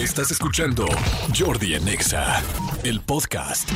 Estás 0.00 0.30
escuchando 0.30 0.86
Jordi 1.38 1.74
en 1.74 1.86
Exa, 1.86 2.42
el 2.84 3.02
podcast. 3.02 3.68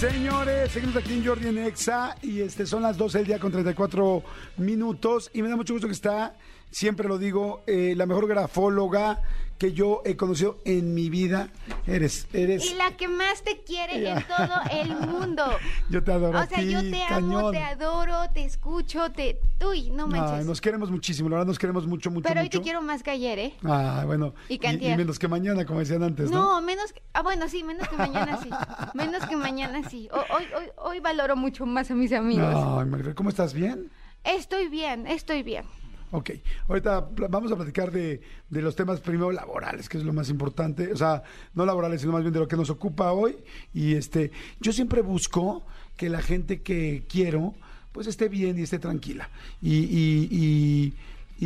Señores, 0.00 0.72
seguimos 0.72 0.96
aquí 0.96 1.12
en 1.12 1.26
Jordi 1.26 1.48
en 1.48 1.58
Exa 1.58 2.16
y 2.22 2.40
este 2.40 2.64
son 2.64 2.84
las 2.84 2.96
12 2.96 3.18
del 3.18 3.26
día 3.26 3.38
con 3.38 3.52
34 3.52 4.22
minutos 4.56 5.30
y 5.34 5.42
me 5.42 5.50
da 5.50 5.56
mucho 5.56 5.74
gusto 5.74 5.88
que 5.88 5.92
está, 5.92 6.34
siempre 6.70 7.06
lo 7.06 7.18
digo, 7.18 7.62
eh, 7.66 7.92
la 7.98 8.06
mejor 8.06 8.26
grafóloga 8.26 9.20
que 9.58 9.72
yo 9.72 10.02
he 10.04 10.16
conocido 10.16 10.58
en 10.64 10.94
mi 10.94 11.10
vida. 11.10 11.48
Eres, 11.86 12.28
eres. 12.32 12.64
Y 12.70 12.74
la 12.74 12.96
que 12.96 13.08
más 13.08 13.42
te 13.42 13.62
quiere 13.64 14.08
en 14.10 14.24
todo 14.24 14.60
el 14.70 14.96
mundo. 14.96 15.44
Yo 15.90 16.04
te 16.04 16.12
adoro. 16.12 16.38
O 16.38 16.42
a 16.42 16.46
sea, 16.46 16.58
ti, 16.58 16.70
yo 16.70 16.80
te 16.82 17.02
amo, 17.02 17.50
te 17.50 17.58
adoro, 17.58 18.30
te 18.32 18.44
escucho, 18.44 19.10
te. 19.10 19.40
Uy, 19.66 19.90
no 19.90 20.04
Ay, 20.04 20.10
manches. 20.10 20.46
nos 20.46 20.60
queremos 20.60 20.90
muchísimo, 20.90 21.28
la 21.30 21.36
verdad 21.36 21.46
nos 21.48 21.58
queremos 21.58 21.86
mucho, 21.86 22.10
mucho, 22.10 22.28
Pero 22.28 22.40
hoy 22.40 22.46
mucho. 22.46 22.58
te 22.58 22.62
quiero 22.62 22.82
más 22.82 23.02
que 23.02 23.10
ayer, 23.10 23.38
¿eh? 23.38 23.54
Ah, 23.64 24.02
bueno. 24.06 24.34
Y 24.48 24.58
que 24.58 24.68
antier. 24.68 24.96
menos 24.98 25.18
que 25.18 25.28
mañana, 25.28 25.64
como 25.64 25.80
decían 25.80 26.02
antes, 26.02 26.30
¿no? 26.30 26.38
No, 26.56 26.60
menos 26.60 26.92
que. 26.92 27.02
Ah, 27.14 27.22
bueno, 27.22 27.48
sí, 27.48 27.64
menos 27.64 27.88
que 27.88 27.96
mañana 27.96 28.38
sí. 28.42 28.50
Menos 28.94 29.24
que 29.26 29.36
mañana 29.36 29.88
sí. 29.88 30.08
O- 30.12 30.34
hoy, 30.36 30.44
hoy, 30.56 30.66
hoy 30.76 31.00
valoro 31.00 31.34
mucho 31.36 31.64
más 31.66 31.90
a 31.90 31.94
mis 31.94 32.12
amigos. 32.12 32.54
Ay, 32.54 32.84
Magdalena, 32.86 33.14
¿cómo 33.14 33.30
estás? 33.30 33.54
¿Bien? 33.54 33.90
Estoy 34.24 34.68
bien, 34.68 35.06
estoy 35.06 35.42
bien. 35.42 35.64
Ok, 36.10 36.30
ahorita 36.68 37.06
vamos 37.28 37.52
a 37.52 37.56
platicar 37.56 37.90
de, 37.92 38.22
de 38.48 38.62
los 38.62 38.74
temas 38.74 39.00
primero 39.00 39.30
laborales, 39.30 39.88
que 39.90 39.98
es 39.98 40.04
lo 40.04 40.14
más 40.14 40.30
importante, 40.30 40.90
o 40.90 40.96
sea, 40.96 41.22
no 41.54 41.66
laborales, 41.66 42.00
sino 42.00 42.12
más 42.14 42.22
bien 42.22 42.32
de 42.32 42.40
lo 42.40 42.48
que 42.48 42.56
nos 42.56 42.70
ocupa 42.70 43.12
hoy. 43.12 43.36
Y 43.74 43.94
este, 43.94 44.30
yo 44.60 44.72
siempre 44.72 45.02
busco 45.02 45.62
que 45.98 46.08
la 46.08 46.22
gente 46.22 46.62
que 46.62 47.04
quiero, 47.08 47.54
pues 47.92 48.06
esté 48.06 48.28
bien 48.30 48.58
y 48.58 48.62
esté 48.62 48.78
tranquila. 48.78 49.28
Y, 49.60 49.74
y, 49.80 50.28
y, 50.30 50.94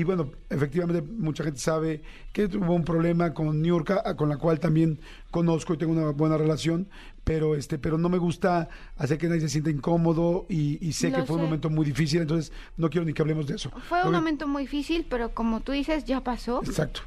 y, 0.00 0.04
bueno, 0.04 0.30
efectivamente 0.48 1.02
mucha 1.02 1.42
gente 1.42 1.58
sabe 1.58 2.00
que 2.32 2.46
tuvo 2.46 2.72
un 2.74 2.84
problema 2.84 3.34
con 3.34 3.60
Niurka, 3.62 4.00
a- 4.04 4.16
con 4.16 4.28
la 4.28 4.36
cual 4.36 4.60
también 4.60 5.00
conozco 5.32 5.74
y 5.74 5.76
tengo 5.78 5.92
una 5.92 6.10
buena 6.12 6.36
relación, 6.38 6.86
pero 7.24 7.54
este, 7.54 7.78
pero 7.78 7.98
no 7.98 8.08
me 8.08 8.18
gusta 8.18 8.68
hacer 8.96 9.16
que 9.18 9.28
nadie 9.28 9.40
se 9.42 9.48
sienta 9.48 9.70
incómodo 9.70 10.44
y, 10.48 10.84
y 10.86 10.92
sé 10.92 11.10
Lo 11.10 11.18
que 11.18 11.24
fue 11.24 11.36
un 11.36 11.42
momento 11.42 11.70
muy 11.70 11.84
difícil, 11.86 12.20
entonces 12.22 12.52
no 12.76 12.90
quiero 12.90 13.04
ni 13.04 13.12
que 13.12 13.22
hablemos 13.22 13.46
de 13.46 13.54
eso. 13.56 13.70
Fue 13.88 13.98
un 13.98 14.04
Porque- 14.04 14.16
momento 14.16 14.48
muy 14.48 14.62
difícil, 14.64 15.06
pero 15.08 15.32
como 15.32 15.60
tú 15.60 15.72
dices, 15.72 16.04
ya 16.04 16.20
pasó. 16.22 16.62
Exacto. 16.64 17.02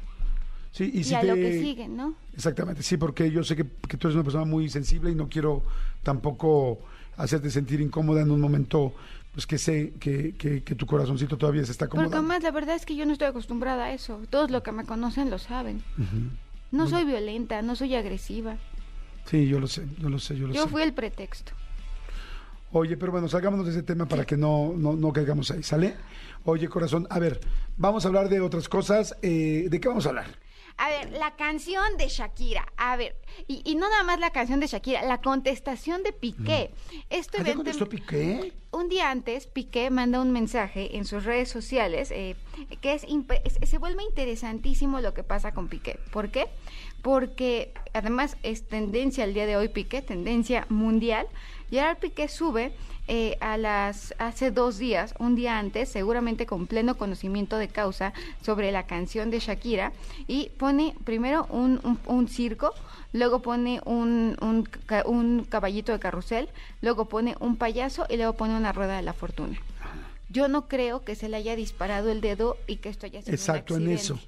Sí, 0.72 0.90
y, 0.92 1.00
Y, 1.00 1.04
si 1.04 1.14
a 1.14 1.20
te- 1.20 1.26
lo 1.28 1.34
que 1.34 1.60
sigue, 1.60 1.88
¿no? 1.88 2.14
Exactamente, 2.34 2.82
sí, 2.82 2.96
porque 2.98 3.30
yo 3.30 3.42
sé 3.44 3.56
que, 3.56 3.64
que 3.88 3.96
tú 3.96 4.08
eres 4.08 4.14
una 4.14 4.24
persona 4.24 4.44
muy 4.44 4.68
sensible 4.68 5.10
y 5.10 5.14
no 5.14 5.28
quiero 5.28 5.62
tampoco 6.02 6.78
hacerte 7.16 7.50
sentir 7.50 7.80
incómoda 7.80 8.20
en 8.22 8.30
un 8.30 8.40
momento 8.40 8.92
pues 9.32 9.46
que 9.46 9.58
sé 9.58 9.92
que, 10.00 10.34
que, 10.36 10.62
que 10.62 10.74
tu 10.74 10.86
corazoncito 10.86 11.36
todavía 11.36 11.62
se 11.66 11.72
está 11.72 11.86
Porque 11.86 12.00
acomodando. 12.04 12.26
más 12.28 12.42
la 12.42 12.50
verdad 12.50 12.74
es 12.74 12.86
que 12.86 12.96
yo 12.96 13.04
no 13.04 13.12
estoy 13.12 13.28
acostumbrada 13.28 13.84
a 13.86 13.92
eso. 13.92 14.22
Todos 14.30 14.50
los 14.50 14.62
que 14.62 14.72
me 14.72 14.84
conocen 14.86 15.28
lo 15.28 15.38
saben. 15.38 15.82
No 16.72 16.88
soy 16.88 17.04
violenta, 17.04 17.60
no 17.60 17.76
soy 17.76 17.94
agresiva. 17.96 18.56
Sí, 19.30 19.46
yo 19.48 19.58
lo 19.60 19.66
sé, 19.66 19.86
yo 19.98 20.08
lo 20.08 20.18
sé, 20.18 20.36
yo 20.36 20.46
lo 20.46 20.54
Yo 20.54 20.64
sé. 20.64 20.68
fui 20.70 20.82
el 20.82 20.92
pretexto. 20.94 21.52
Oye, 22.72 22.96
pero 22.96 23.12
bueno, 23.12 23.28
salgámonos 23.28 23.64
de 23.66 23.72
ese 23.72 23.82
tema 23.82 24.06
para 24.06 24.24
que 24.24 24.36
no, 24.36 24.72
no, 24.76 24.94
no 24.94 25.12
caigamos 25.12 25.50
ahí, 25.50 25.62
¿sale? 25.62 25.96
Oye, 26.44 26.68
corazón, 26.68 27.06
a 27.10 27.18
ver, 27.18 27.40
vamos 27.76 28.04
a 28.04 28.08
hablar 28.08 28.28
de 28.28 28.40
otras 28.40 28.68
cosas. 28.68 29.16
eh, 29.22 29.66
¿De 29.68 29.80
qué 29.80 29.88
vamos 29.88 30.04
a 30.06 30.10
hablar? 30.10 30.26
A 30.78 30.90
ver, 30.90 31.10
la 31.12 31.34
canción 31.36 31.96
de 31.96 32.08
Shakira. 32.08 32.66
A 32.76 32.96
ver, 32.96 33.16
y, 33.48 33.62
y 33.64 33.76
no 33.76 33.88
nada 33.88 34.02
más 34.02 34.20
la 34.20 34.30
canción 34.30 34.60
de 34.60 34.66
Shakira, 34.66 35.02
la 35.06 35.22
contestación 35.22 36.02
de 36.02 36.12
Piqué. 36.12 36.70
Esto 37.08 37.38
¿Ah, 37.38 37.42
¿Ya 37.44 37.52
evidente- 37.52 37.54
contestó 37.56 37.88
Piqué? 37.88 38.52
Un 38.76 38.90
día 38.90 39.10
antes, 39.10 39.46
Piqué 39.46 39.88
manda 39.88 40.20
un 40.20 40.32
mensaje 40.32 40.98
en 40.98 41.06
sus 41.06 41.24
redes 41.24 41.48
sociales 41.48 42.10
eh, 42.10 42.36
que 42.82 42.92
es, 42.92 43.06
se 43.62 43.78
vuelve 43.78 44.02
interesantísimo 44.02 45.00
lo 45.00 45.14
que 45.14 45.22
pasa 45.22 45.52
con 45.52 45.68
Piqué. 45.68 45.98
¿Por 46.12 46.30
qué? 46.30 46.48
Porque 47.00 47.72
además 47.94 48.36
es 48.42 48.68
tendencia 48.68 49.24
el 49.24 49.32
día 49.32 49.46
de 49.46 49.56
hoy 49.56 49.68
Piqué, 49.68 50.02
tendencia 50.02 50.66
mundial. 50.68 51.26
Gerard 51.70 51.98
Piqué 51.98 52.28
sube 52.28 52.74
eh, 53.08 53.38
a 53.40 53.56
las 53.56 54.14
hace 54.18 54.50
dos 54.50 54.76
días, 54.76 55.14
un 55.18 55.36
día 55.36 55.58
antes, 55.58 55.88
seguramente 55.88 56.44
con 56.44 56.66
pleno 56.66 56.98
conocimiento 56.98 57.56
de 57.56 57.68
causa 57.68 58.12
sobre 58.42 58.72
la 58.72 58.86
canción 58.86 59.30
de 59.30 59.38
Shakira 59.38 59.92
y 60.26 60.50
pone 60.58 60.94
primero 61.04 61.46
un 61.46 62.28
circo, 62.28 62.74
luego 63.12 63.40
pone 63.42 63.80
un, 63.84 64.36
un 64.40 64.62
ca- 64.64 65.04
un 65.06 65.44
caballito 65.44 65.92
de 65.92 65.98
carrusel, 65.98 66.48
luego 66.82 67.06
pone 67.08 67.36
un 67.40 67.56
payaso 67.56 68.06
y 68.08 68.16
luego 68.16 68.34
pone 68.34 68.56
una 68.56 68.72
rueda 68.72 68.96
de 68.96 69.02
la 69.02 69.12
fortuna. 69.12 69.58
Yo 70.28 70.48
no 70.48 70.66
creo 70.68 71.04
que 71.04 71.14
se 71.14 71.28
le 71.28 71.36
haya 71.36 71.54
disparado 71.56 72.10
el 72.10 72.20
dedo 72.20 72.56
y 72.66 72.76
que 72.76 72.88
esto 72.88 73.06
haya 73.06 73.20
sido 73.22 73.30
un 73.30 73.34
Exacto, 73.34 73.76
en 73.76 73.88
eso. 73.90 74.18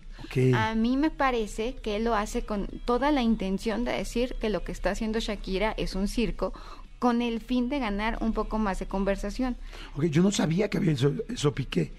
A 0.54 0.74
mí 0.74 0.96
me 0.96 1.10
parece 1.10 1.74
que 1.76 1.96
él 1.96 2.04
lo 2.04 2.14
hace 2.14 2.42
con 2.42 2.66
toda 2.84 3.10
la 3.10 3.22
intención 3.22 3.84
de 3.84 3.92
decir 3.92 4.34
que 4.40 4.48
lo 4.48 4.62
que 4.64 4.72
está 4.72 4.90
haciendo 4.90 5.18
Shakira 5.20 5.74
es 5.76 5.94
un 5.94 6.08
circo 6.08 6.52
con 6.98 7.22
el 7.22 7.40
fin 7.40 7.68
de 7.68 7.78
ganar 7.78 8.18
un 8.20 8.32
poco 8.32 8.58
más 8.58 8.78
de 8.80 8.86
conversación. 8.86 9.56
Ok, 9.96 10.04
yo 10.06 10.22
no 10.22 10.30
sabía 10.32 10.68
que 10.70 10.78
había 10.78 10.92
eso, 10.92 11.12
eso 11.28 11.54
Piqué. 11.54 11.92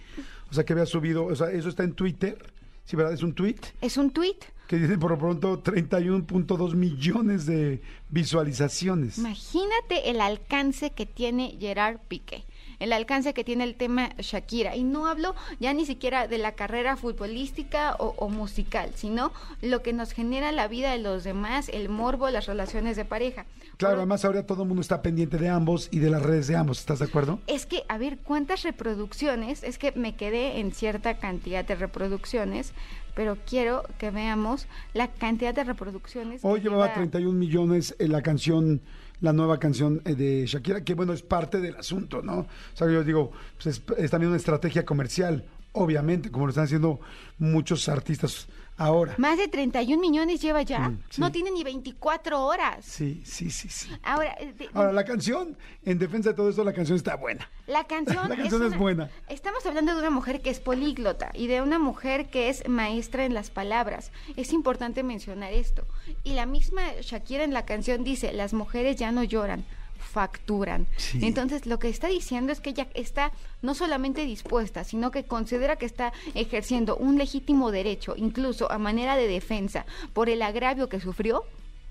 O 0.50 0.54
sea, 0.54 0.66
que 0.66 0.74
había 0.74 0.86
subido, 0.86 1.26
o 1.26 1.36
sea, 1.36 1.52
eso 1.52 1.70
está 1.70 1.84
en 1.84 1.94
Twitter. 1.94 2.38
Sí, 2.86 2.96
¿verdad? 2.96 3.14
Es 3.14 3.22
un 3.24 3.34
tweet. 3.34 3.58
Es 3.82 3.98
un 3.98 4.10
tuit. 4.12 4.44
Que 4.70 4.78
dice 4.78 5.00
por 5.00 5.10
lo 5.10 5.18
pronto 5.18 5.64
31.2 5.64 6.76
millones 6.76 7.48
de 7.48 7.82
visualizaciones. 8.10 9.18
Imagínate 9.18 10.12
el 10.12 10.22
alcance 10.22 10.92
que 10.92 11.08
tiene 11.08 11.58
Gerard 11.60 11.98
Piqué, 12.08 12.46
el 12.78 12.94
alcance 12.94 13.34
que 13.34 13.44
tiene 13.44 13.64
el 13.64 13.74
tema 13.74 14.12
Shakira. 14.20 14.76
Y 14.76 14.84
no 14.84 15.08
hablo 15.08 15.34
ya 15.60 15.74
ni 15.74 15.88
siquiera 15.88 16.28
de 16.28 16.38
la 16.38 16.52
carrera 16.52 16.98
futbolística 16.98 17.96
o, 17.98 18.14
o 18.18 18.30
musical, 18.30 18.92
sino 18.94 19.32
lo 19.64 19.82
que 19.82 19.92
nos 19.92 20.12
genera 20.12 20.52
la 20.52 20.68
vida 20.68 20.92
de 20.92 21.00
los 21.00 21.24
demás, 21.24 21.70
el 21.70 21.90
morbo, 21.90 22.30
las 22.30 22.46
relaciones 22.46 22.96
de 22.96 23.06
pareja. 23.06 23.48
Claro, 23.78 23.98
además 23.98 24.24
ahora 24.24 24.46
todo 24.46 24.64
el 24.64 24.68
mundo 24.68 24.82
está 24.82 25.02
pendiente 25.02 25.38
de 25.38 25.50
ambos 25.50 25.88
y 25.90 25.98
de 25.98 26.12
las 26.12 26.22
redes 26.22 26.46
de 26.48 26.58
ambos, 26.58 26.80
¿estás 26.80 27.00
de 27.00 27.06
acuerdo? 27.06 27.40
Es 27.48 27.66
que, 27.66 27.86
a 27.88 27.98
ver, 27.98 28.20
¿cuántas 28.20 28.62
reproducciones? 28.62 29.64
Es 29.64 29.80
que 29.80 29.94
me 29.94 30.16
quedé 30.16 30.60
en 30.60 30.74
cierta 30.74 31.18
cantidad 31.18 31.66
de 31.66 31.76
reproducciones, 31.76 32.74
pero 33.20 33.38
quiero 33.46 33.84
que 33.98 34.12
veamos 34.12 34.66
la 34.94 35.10
cantidad 35.10 35.54
de 35.54 35.66
reproducciones. 35.66 36.40
Hoy 36.42 36.62
llevaba 36.62 36.86
lleva- 36.86 36.94
31 36.96 37.38
millones 37.38 37.94
en 38.00 38.14
la 38.14 38.22
canción, 38.22 38.80
la 39.20 39.34
nueva 39.34 39.60
canción 39.60 40.02
eh, 40.06 40.16
de 40.16 40.46
Shakira, 40.48 40.86
que 40.86 40.94
bueno, 40.94 41.12
es 41.12 41.22
parte 41.22 41.60
del 41.60 41.76
asunto, 41.76 42.22
¿no? 42.22 42.38
O 42.40 42.48
sea, 42.76 42.90
yo 42.90 43.04
digo, 43.04 43.34
pues 43.62 43.76
es, 43.78 43.84
es 43.98 44.10
también 44.10 44.30
una 44.30 44.38
estrategia 44.38 44.86
comercial, 44.86 45.44
obviamente, 45.74 46.32
como 46.32 46.46
lo 46.46 46.52
están 46.52 46.64
haciendo 46.64 47.02
muchos 47.40 47.90
artistas 47.90 48.48
ahora. 48.80 49.14
Más 49.18 49.38
de 49.38 49.48
31 49.48 50.02
millones 50.02 50.42
lleva 50.42 50.62
ya. 50.64 50.90
Mm, 50.90 51.04
sí. 51.10 51.22
No 51.22 51.32
tiene 51.32 51.52
ni 51.52 51.64
24 51.64 52.44
horas. 52.46 52.84
Sí, 52.86 53.22
sí, 53.26 53.52
sí, 53.52 53.70
sí. 53.70 53.90
Ahora, 54.04 54.36
eh, 54.40 54.54
de- 54.58 54.70
Ahora, 54.74 54.92
la 54.94 55.06
canción, 55.06 55.58
en 55.86 56.00
defensa 56.00 56.30
de 56.30 56.36
todo 56.36 56.50
esto, 56.50 56.64
la 56.64 56.74
canción 56.74 56.96
está 56.98 57.16
buena. 57.16 57.48
la 57.68 57.84
canción, 57.84 58.28
la 58.30 58.36
canción 58.36 58.64
es 58.64 58.70
una- 58.70 58.78
buena. 58.78 59.10
Estamos 59.28 59.64
hablando 59.66 59.94
de 59.94 60.00
una 60.00 60.10
mujer 60.10 60.42
que 60.42 60.50
es 60.50 60.60
políglota 60.60 61.30
y 61.36 61.46
de 61.48 61.62
una 61.62 61.78
mujer 61.78 62.30
que 62.30 62.50
es 62.50 62.68
maestra 62.68 63.26
en 63.26 63.34
las 63.36 63.52
palabras. 63.52 64.12
Es 64.36 64.54
importante 64.54 65.04
mencionar 65.04 65.54
esto. 65.54 65.86
Y 66.24 66.34
la 66.34 66.46
misma 66.48 66.82
Shakira 67.02 67.44
en 67.44 67.54
la 67.54 67.66
canción 67.66 68.04
dice, 68.04 68.34
las 68.34 68.54
mujeres 68.54 68.96
ya 68.96 69.12
no 69.12 69.24
lloran, 69.24 69.66
facturan. 70.10 70.88
Sí. 70.98 71.20
Entonces, 71.22 71.66
lo 71.66 71.80
que 71.80 71.90
está 71.90 72.08
diciendo 72.08 72.52
es 72.52 72.60
que 72.60 72.72
ella 72.72 72.88
está 72.94 73.32
no 73.62 73.74
solamente 73.76 74.26
dispuesta, 74.26 74.84
sino 74.84 75.12
que 75.12 75.24
considera 75.24 75.76
que 75.78 75.86
está 75.86 76.12
ejerciendo 76.34 76.98
un 76.98 77.18
legítimo 77.18 77.72
derecho, 77.72 78.16
incluso 78.18 78.72
a 78.72 78.78
manera 78.78 79.16
de 79.16 79.28
defensa, 79.28 79.86
por 80.14 80.30
el 80.30 80.42
agravio 80.42 80.90
que 80.90 81.00
sufrió, 81.00 81.44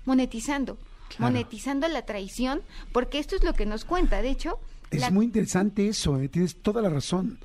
monetizando. 0.05 0.77
Claro. 1.15 1.31
Monetizando 1.33 1.87
la 1.87 2.03
traición, 2.03 2.61
porque 2.91 3.19
esto 3.19 3.35
es 3.35 3.43
lo 3.43 3.53
que 3.53 3.65
nos 3.65 3.83
cuenta. 3.85 4.21
De 4.21 4.29
hecho, 4.29 4.59
Es 4.91 4.99
la- 5.01 5.09
muy 5.11 5.25
interesante 5.25 5.87
eso, 5.87 6.19
¿eh? 6.19 6.27
tienes 6.29 6.55
toda 6.61 6.81
la 6.81 6.89
razón. 6.89 7.39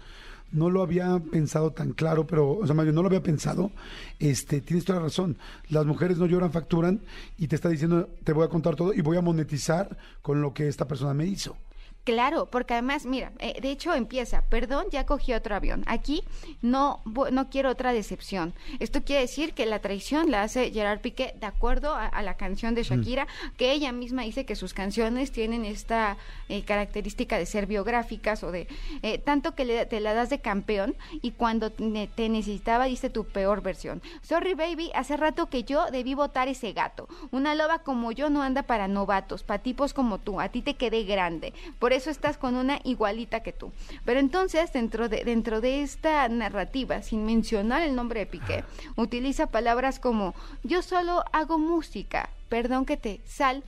No 0.55 0.71
lo 0.71 0.83
había 0.83 1.19
pensado 1.19 1.73
tan 1.73 1.93
claro, 1.93 2.27
pero, 2.27 2.53
o 2.53 2.67
sea, 2.67 2.77
bien, 2.77 2.95
no 2.95 3.03
lo 3.03 3.09
había 3.09 3.23
pensado. 3.23 3.73
Este, 4.21 4.61
tienes 4.61 4.85
toda 4.85 5.01
la 5.01 5.07
razón. 5.07 5.37
Las 5.69 5.85
mujeres 5.85 6.17
no 6.17 6.27
lloran, 6.27 6.53
facturan 6.53 7.01
y 7.37 7.49
te 7.49 7.57
está 7.57 7.69
diciendo, 7.69 8.09
te 8.23 8.33
voy 8.33 8.45
a 8.45 8.49
contar 8.49 8.77
todo 8.77 8.95
y 8.95 9.01
voy 9.01 9.17
a 9.17 9.21
monetizar 9.21 9.99
con 10.23 10.41
lo 10.41 10.55
que 10.55 10.69
esta 10.69 10.87
persona 10.87 11.13
me 11.13 11.27
hizo. 11.27 11.57
Claro, 12.05 12.47
porque 12.51 12.75
además, 12.75 13.07
mira, 13.07 13.33
eh, 13.39 13.59
de 13.63 13.71
hecho 13.71 13.95
empieza, 13.95 14.43
perdón, 14.51 14.85
ya 14.93 15.07
cogí 15.07 15.33
otro 15.33 15.57
avión. 15.57 15.85
Aquí 15.87 16.23
no, 16.61 17.01
no 17.33 17.49
quiero 17.49 17.71
otra 17.71 17.95
decepción. 17.95 18.53
Esto 18.79 19.03
quiere 19.03 19.23
decir 19.23 19.55
que 19.55 19.65
la 19.65 19.79
traición 19.79 20.31
la 20.31 20.43
hace 20.43 20.71
Gerard 20.71 21.01
Piqué 21.01 21.35
de 21.41 21.47
acuerdo 21.47 21.95
a, 21.95 22.07
a 22.07 22.21
la 22.23 22.35
canción 22.37 22.75
de 22.75 22.83
Shakira, 22.83 23.27
que 23.57 23.73
ella 23.73 23.91
misma 23.93 24.21
dice 24.23 24.45
que 24.45 24.55
sus 24.55 24.75
canciones 24.75 25.33
tienen 25.33 25.65
esta 25.65 26.19
eh, 26.51 26.63
característica 26.65 27.39
de 27.39 27.47
ser 27.47 27.67
biográficas 27.67 28.43
o 28.45 28.51
de 28.53 28.69
eh, 29.03 29.17
tanto 29.17 29.55
que 29.55 29.65
le- 29.65 29.87
te 29.87 29.99
la 30.01 30.13
das 30.13 30.29
de 30.29 30.41
campeón 30.41 30.95
y 31.23 31.31
cuando 31.31 31.73
te, 31.73 32.07
te 32.15 32.29
necesitaba 32.29 32.85
diste 32.85 33.09
tu 33.09 33.25
peor 33.25 33.63
versión. 33.63 34.03
Sorry 34.21 34.53
baby, 34.53 34.91
hace 34.95 35.17
rato 35.17 35.47
que 35.49 35.65
yo 35.65 35.87
debí 35.91 36.13
votar 36.13 36.49
ese 36.49 36.75
gato. 36.75 37.09
Una 37.31 37.55
loba 37.55 37.79
como 37.79 38.13
yo 38.13 38.29
no 38.29 38.43
anda 38.43 38.63
para 38.65 38.89
novatos, 38.89 39.43
para 39.43 39.63
tipos 39.63 39.95
como 39.95 40.19
tú. 40.19 40.39
A 40.39 40.51
ti 40.51 40.61
te 40.61 40.75
quedé 40.75 41.05
grande. 41.05 41.55
Por 41.79 41.94
eso 41.95 42.11
estás 42.11 42.37
con 42.37 42.57
una 42.57 42.81
igualita 42.85 43.41
que 43.41 43.53
tú. 43.53 43.73
Pero 44.05 44.21
entonces, 44.21 44.73
dentro 44.73 45.09
de, 45.09 45.25
dentro 45.25 45.61
de 45.61 45.83
esta 45.83 46.29
narrativa, 46.29 47.03
sin 47.03 47.25
mencionar 47.25 47.83
el 47.83 47.95
nombre 47.95 48.21
de 48.21 48.27
Piqué, 48.27 48.65
utiliza 48.97 49.47
palabras 49.47 49.99
como 49.99 50.35
yo 50.63 50.83
solo 50.83 51.25
hago 51.33 51.59
música, 51.59 52.29
perdón 52.49 52.85
que 52.85 52.97
te 52.97 53.21
sal 53.27 53.63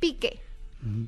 pique, 0.00 0.40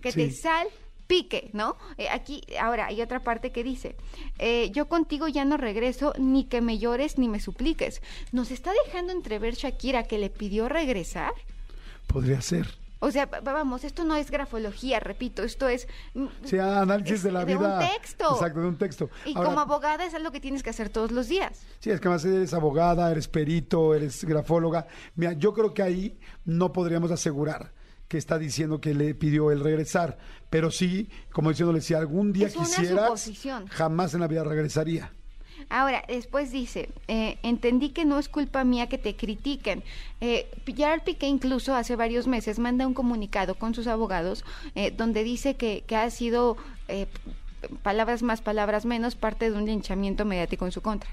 que 0.02 0.12
te 0.12 0.30
sal 0.32 0.68
pique, 1.06 1.50
¿no? 1.52 1.76
Eh, 1.98 2.08
aquí, 2.08 2.42
ahora, 2.60 2.86
hay 2.86 3.00
otra 3.00 3.20
parte 3.20 3.52
que 3.52 3.62
dice, 3.62 3.96
eh, 4.38 4.70
yo 4.72 4.88
contigo 4.88 5.28
ya 5.28 5.44
no 5.44 5.56
regreso, 5.56 6.12
ni 6.18 6.44
que 6.44 6.60
me 6.60 6.78
llores 6.78 7.18
ni 7.18 7.28
me 7.28 7.40
supliques. 7.40 8.02
¿Nos 8.32 8.50
está 8.50 8.72
dejando 8.84 9.12
entrever 9.12 9.54
Shakira 9.54 10.04
que 10.04 10.18
le 10.18 10.30
pidió 10.30 10.68
regresar? 10.68 11.32
Podría 12.06 12.40
ser. 12.40 12.85
O 12.98 13.10
sea, 13.10 13.26
va- 13.26 13.40
vamos, 13.40 13.84
esto 13.84 14.04
no 14.04 14.16
es 14.16 14.30
grafología, 14.30 15.00
repito, 15.00 15.42
esto 15.42 15.68
es... 15.68 15.86
mm, 16.14 16.26
Sí, 16.44 16.58
análisis 16.58 17.16
es 17.16 17.22
de 17.24 17.32
la 17.32 17.44
de 17.44 17.54
un 17.56 17.62
vida. 17.62 17.78
texto. 17.78 18.32
Exacto, 18.34 18.60
de 18.60 18.66
un 18.68 18.76
texto. 18.78 19.10
Y 19.26 19.36
Ahora, 19.36 19.48
como 19.50 19.60
abogada 19.60 20.04
es 20.04 20.14
algo 20.14 20.30
que 20.30 20.40
tienes 20.40 20.62
que 20.62 20.70
hacer 20.70 20.88
todos 20.88 21.10
los 21.12 21.28
días. 21.28 21.60
Sí, 21.80 21.90
es 21.90 22.00
que 22.00 22.08
además 22.08 22.24
eres 22.24 22.54
abogada, 22.54 23.10
eres 23.10 23.28
perito, 23.28 23.94
eres 23.94 24.24
grafóloga. 24.24 24.86
Mira, 25.14 25.34
yo 25.34 25.52
creo 25.52 25.74
que 25.74 25.82
ahí 25.82 26.18
no 26.46 26.72
podríamos 26.72 27.10
asegurar 27.10 27.72
que 28.08 28.18
está 28.18 28.38
diciendo 28.38 28.80
que 28.80 28.94
le 28.94 29.14
pidió 29.16 29.50
el 29.50 29.60
regresar, 29.60 30.16
pero 30.48 30.70
sí, 30.70 31.10
como 31.32 31.50
diciéndole, 31.50 31.80
si 31.80 31.92
algún 31.92 32.32
día 32.32 32.46
Es 32.46 32.54
quisieras, 32.54 33.28
jamás 33.70 34.14
en 34.14 34.20
la 34.20 34.28
vida 34.28 34.44
regresaría. 34.44 35.12
Ahora, 35.68 36.04
después 36.06 36.52
dice, 36.52 36.90
eh, 37.08 37.38
entendí 37.42 37.90
que 37.90 38.04
no 38.04 38.18
es 38.18 38.28
culpa 38.28 38.64
mía 38.64 38.88
que 38.88 38.98
te 38.98 39.16
critiquen. 39.16 39.82
Eh, 40.20 40.48
Gerard 40.66 41.02
Piqué 41.02 41.26
incluso 41.26 41.74
hace 41.74 41.96
varios 41.96 42.26
meses 42.26 42.58
manda 42.58 42.86
un 42.86 42.94
comunicado 42.94 43.54
con 43.56 43.74
sus 43.74 43.86
abogados 43.86 44.44
eh, 44.74 44.90
donde 44.90 45.24
dice 45.24 45.56
que, 45.56 45.84
que 45.86 45.96
ha 45.96 46.10
sido, 46.10 46.56
eh, 46.88 47.06
palabras 47.82 48.22
más, 48.22 48.40
palabras 48.40 48.86
menos, 48.86 49.16
parte 49.16 49.50
de 49.50 49.56
un 49.56 49.66
linchamiento 49.66 50.24
mediático 50.24 50.66
en 50.66 50.72
su 50.72 50.82
contra. 50.82 51.10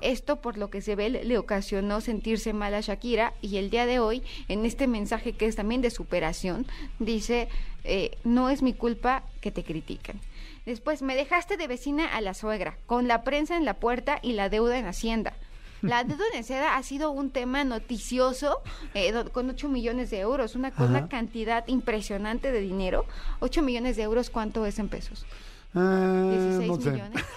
Esto, 0.00 0.36
por 0.36 0.56
lo 0.56 0.70
que 0.70 0.80
se 0.80 0.96
ve, 0.96 1.10
le, 1.10 1.24
le 1.24 1.38
ocasionó 1.38 2.00
sentirse 2.00 2.52
mal 2.52 2.74
a 2.74 2.80
Shakira 2.80 3.34
y 3.42 3.58
el 3.58 3.70
día 3.70 3.86
de 3.86 3.98
hoy, 3.98 4.22
en 4.48 4.64
este 4.64 4.86
mensaje 4.86 5.32
que 5.32 5.46
es 5.46 5.56
también 5.56 5.82
de 5.82 5.90
superación, 5.90 6.66
dice, 6.98 7.48
eh, 7.84 8.16
no 8.24 8.48
es 8.50 8.62
mi 8.62 8.72
culpa 8.72 9.22
que 9.40 9.50
te 9.50 9.64
critiquen. 9.64 10.20
Después, 10.66 11.00
me 11.00 11.14
dejaste 11.14 11.56
de 11.56 11.68
vecina 11.68 12.06
a 12.06 12.20
la 12.20 12.34
suegra, 12.34 12.76
con 12.86 13.06
la 13.06 13.22
prensa 13.22 13.56
en 13.56 13.64
la 13.64 13.74
puerta 13.74 14.18
y 14.20 14.32
la 14.32 14.48
deuda 14.48 14.78
en 14.78 14.86
Hacienda. 14.86 15.32
La 15.80 16.02
deuda 16.02 16.24
en 16.32 16.40
Hacienda 16.40 16.76
ha 16.76 16.82
sido 16.82 17.12
un 17.12 17.30
tema 17.30 17.62
noticioso 17.62 18.62
eh, 18.94 19.14
con 19.32 19.48
8 19.48 19.68
millones 19.68 20.10
de 20.10 20.18
euros, 20.18 20.56
una, 20.56 20.72
con 20.72 20.88
una 20.90 21.08
cantidad 21.08 21.66
impresionante 21.68 22.50
de 22.50 22.60
dinero. 22.60 23.06
8 23.40 23.62
millones 23.62 23.96
de 23.96 24.02
euros, 24.02 24.28
¿cuánto 24.28 24.66
es 24.66 24.80
en 24.80 24.88
pesos? 24.88 25.24
Ah, 25.72 26.30
16 26.30 26.68
no 26.68 26.80
sé. 26.80 26.90
millones. 26.90 27.24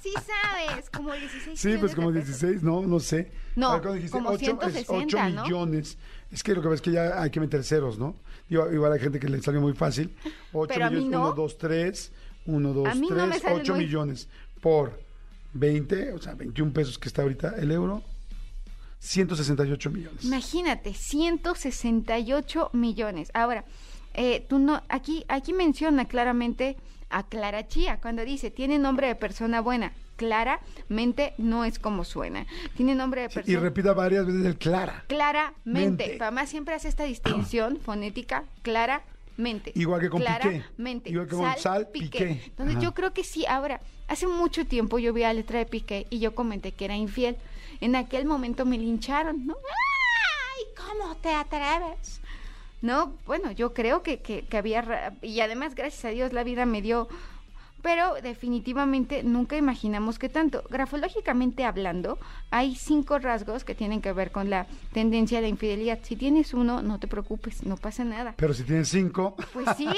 Sí 0.00 0.12
sabes, 0.14 0.90
como 0.90 1.12
16 1.12 1.58
Sí, 1.60 1.76
pues 1.78 1.94
como 1.94 2.12
de 2.12 2.20
pesos. 2.20 2.40
16, 2.40 2.62
no, 2.62 2.82
no 2.82 3.00
sé. 3.00 3.32
No, 3.56 3.78
dijiste 3.92 4.16
como 4.16 4.30
ocho, 4.30 4.58
es 4.62 4.86
160, 4.86 4.94
8 4.94 5.30
¿no? 5.30 5.42
millones. 5.42 5.98
Es 6.30 6.42
que 6.42 6.54
lo 6.54 6.62
que 6.62 6.68
ves 6.68 6.76
es 6.76 6.82
que 6.82 6.92
ya 6.92 7.20
hay 7.20 7.30
que 7.30 7.40
meter 7.40 7.64
ceros, 7.64 7.98
¿no? 7.98 8.14
Igual 8.48 8.92
hay 8.92 9.00
gente 9.00 9.18
que 9.18 9.28
le 9.28 9.42
salió 9.42 9.60
muy 9.60 9.72
fácil. 9.72 10.14
8 10.52 10.72
Pero 10.72 10.90
millones, 10.90 11.10
no. 11.10 11.26
1, 11.26 11.32
2, 11.34 11.58
3, 11.58 12.12
1, 12.48 12.72
2, 12.72 12.88
A 12.88 12.94
mí 12.94 13.08
no 13.10 13.26
me 13.26 13.30
3, 13.38 13.42
sale 13.42 13.60
8 13.60 13.74
muy- 13.74 13.84
millones 13.84 14.28
por 14.60 15.00
20, 15.52 16.12
o 16.12 16.18
sea, 16.20 16.34
21 16.34 16.72
pesos 16.72 16.98
que 16.98 17.08
está 17.08 17.22
ahorita 17.22 17.54
el 17.58 17.70
euro, 17.70 18.02
168 19.00 19.90
millones. 19.90 20.24
Imagínate, 20.24 20.92
168 20.94 22.70
millones. 22.72 23.30
Ahora, 23.34 23.64
eh, 24.14 24.44
tú 24.48 24.58
no, 24.58 24.82
aquí, 24.88 25.24
aquí 25.28 25.52
menciona 25.52 26.06
claramente 26.06 26.76
a 27.10 27.22
Clara 27.26 27.68
Chía 27.68 27.98
cuando 28.02 28.24
dice 28.24 28.50
tiene 28.50 28.78
nombre 28.78 29.06
de 29.06 29.14
persona 29.14 29.60
buena. 29.60 29.92
Claramente 30.16 31.32
no 31.38 31.64
es 31.64 31.78
como 31.78 32.04
suena. 32.04 32.44
Tiene 32.76 32.94
nombre 32.96 33.22
de 33.22 33.28
Sí, 33.28 33.34
persona. 33.36 33.52
y 33.58 33.60
repita 33.60 33.92
varias 33.92 34.26
veces 34.26 34.44
el 34.44 34.56
Clara. 34.58 35.04
Claramente. 35.06 35.62
Mente. 35.64 36.18
Además 36.20 36.50
siempre 36.50 36.74
hace 36.74 36.88
esta 36.88 37.04
distinción 37.04 37.78
fonética, 37.78 38.44
claramente. 39.38 39.72
Igual 39.74 40.00
que 40.00 40.10
con 40.10 40.20
Piqué. 40.20 40.64
Igual 41.04 41.28
que 41.28 41.36
con 41.36 41.56
Sal 41.56 41.88
Piqué. 41.88 42.42
Entonces 42.46 42.76
Ajá. 42.76 42.84
yo 42.84 42.92
creo 42.92 43.12
que 43.12 43.24
sí. 43.24 43.46
Ahora, 43.46 43.80
hace 44.08 44.26
mucho 44.26 44.66
tiempo 44.66 44.98
yo 44.98 45.12
vi 45.12 45.22
la 45.22 45.32
letra 45.32 45.60
de 45.60 45.66
Piqué 45.66 46.06
y 46.10 46.18
yo 46.18 46.34
comenté 46.34 46.72
que 46.72 46.84
era 46.84 46.96
infiel. 46.96 47.36
En 47.80 47.94
aquel 47.94 48.24
momento 48.24 48.66
me 48.66 48.76
lincharon, 48.76 49.46
¿no? 49.46 49.54
¡Ay! 49.54 50.64
¿Cómo 50.76 51.16
te 51.16 51.30
atreves? 51.30 52.20
No, 52.80 53.14
bueno, 53.26 53.50
yo 53.52 53.72
creo 53.74 54.02
que, 54.02 54.20
que, 54.20 54.42
que 54.42 54.56
había... 54.56 55.14
Y 55.22 55.40
además, 55.40 55.74
gracias 55.74 56.04
a 56.04 56.08
Dios, 56.08 56.32
la 56.32 56.44
vida 56.44 56.66
me 56.66 56.82
dio... 56.82 57.08
Pero 57.88 58.16
definitivamente 58.22 59.22
nunca 59.22 59.56
imaginamos 59.56 60.18
que 60.18 60.28
tanto. 60.28 60.62
Grafológicamente 60.68 61.64
hablando, 61.64 62.18
hay 62.50 62.74
cinco 62.74 63.18
rasgos 63.18 63.64
que 63.64 63.74
tienen 63.74 64.02
que 64.02 64.12
ver 64.12 64.30
con 64.30 64.50
la 64.50 64.66
tendencia 64.92 65.38
a 65.38 65.40
la 65.40 65.48
infidelidad. 65.48 65.98
Si 66.02 66.14
tienes 66.14 66.52
uno, 66.52 66.82
no 66.82 67.00
te 67.00 67.08
preocupes, 67.08 67.64
no 67.64 67.78
pasa 67.78 68.04
nada. 68.04 68.34
Pero 68.36 68.52
si 68.52 68.64
tienes 68.64 68.90
5, 68.90 69.36
Pues 69.54 69.68
sí, 69.78 69.88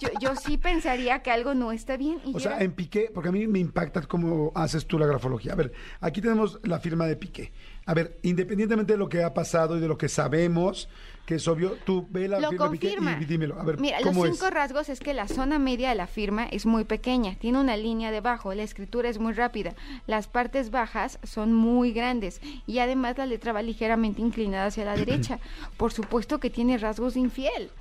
yo, 0.00 0.08
yo 0.20 0.34
sí 0.34 0.58
pensaría 0.58 1.22
que 1.22 1.30
algo 1.30 1.54
no 1.54 1.70
está 1.70 1.96
bien. 1.96 2.18
Y 2.24 2.34
o 2.34 2.40
sea, 2.40 2.58
en 2.58 2.72
Piqué, 2.72 3.12
porque 3.14 3.28
a 3.28 3.32
mí 3.32 3.46
me 3.46 3.60
impacta 3.60 4.02
cómo 4.02 4.50
haces 4.56 4.84
tú 4.88 4.98
la 4.98 5.06
grafología. 5.06 5.52
A 5.52 5.56
ver, 5.56 5.72
aquí 6.00 6.20
tenemos 6.20 6.58
la 6.64 6.80
firma 6.80 7.06
de 7.06 7.14
Piqué. 7.14 7.52
A 7.90 7.94
ver, 7.94 8.20
independientemente 8.22 8.92
de 8.92 8.98
lo 9.00 9.08
que 9.08 9.24
ha 9.24 9.34
pasado 9.34 9.76
y 9.76 9.80
de 9.80 9.88
lo 9.88 9.98
que 9.98 10.08
sabemos, 10.08 10.88
que 11.26 11.34
es 11.34 11.48
obvio, 11.48 11.76
tú 11.84 12.06
ve 12.08 12.28
la 12.28 12.38
lo 12.38 12.50
firma 12.50 12.66
confirma. 12.68 13.18
y 13.20 13.24
dímelo. 13.24 13.58
A 13.60 13.64
ver, 13.64 13.80
Mira, 13.80 13.98
los 13.98 14.10
¿cómo 14.10 14.26
cinco 14.26 14.46
es? 14.46 14.54
rasgos 14.54 14.88
es 14.88 15.00
que 15.00 15.12
la 15.12 15.26
zona 15.26 15.58
media 15.58 15.88
de 15.88 15.96
la 15.96 16.06
firma 16.06 16.46
es 16.46 16.66
muy 16.66 16.84
pequeña, 16.84 17.34
tiene 17.34 17.58
una 17.58 17.76
línea 17.76 18.12
debajo, 18.12 18.54
la 18.54 18.62
escritura 18.62 19.08
es 19.08 19.18
muy 19.18 19.32
rápida, 19.32 19.74
las 20.06 20.28
partes 20.28 20.70
bajas 20.70 21.18
son 21.24 21.52
muy 21.52 21.90
grandes 21.90 22.40
y 22.64 22.78
además 22.78 23.18
la 23.18 23.26
letra 23.26 23.52
va 23.52 23.60
ligeramente 23.60 24.22
inclinada 24.22 24.66
hacia 24.66 24.84
la 24.84 24.94
derecha. 24.94 25.40
Por 25.76 25.92
supuesto 25.92 26.38
que 26.38 26.48
tiene 26.48 26.78
rasgos 26.78 27.14
de 27.14 27.20
infiel. 27.20 27.72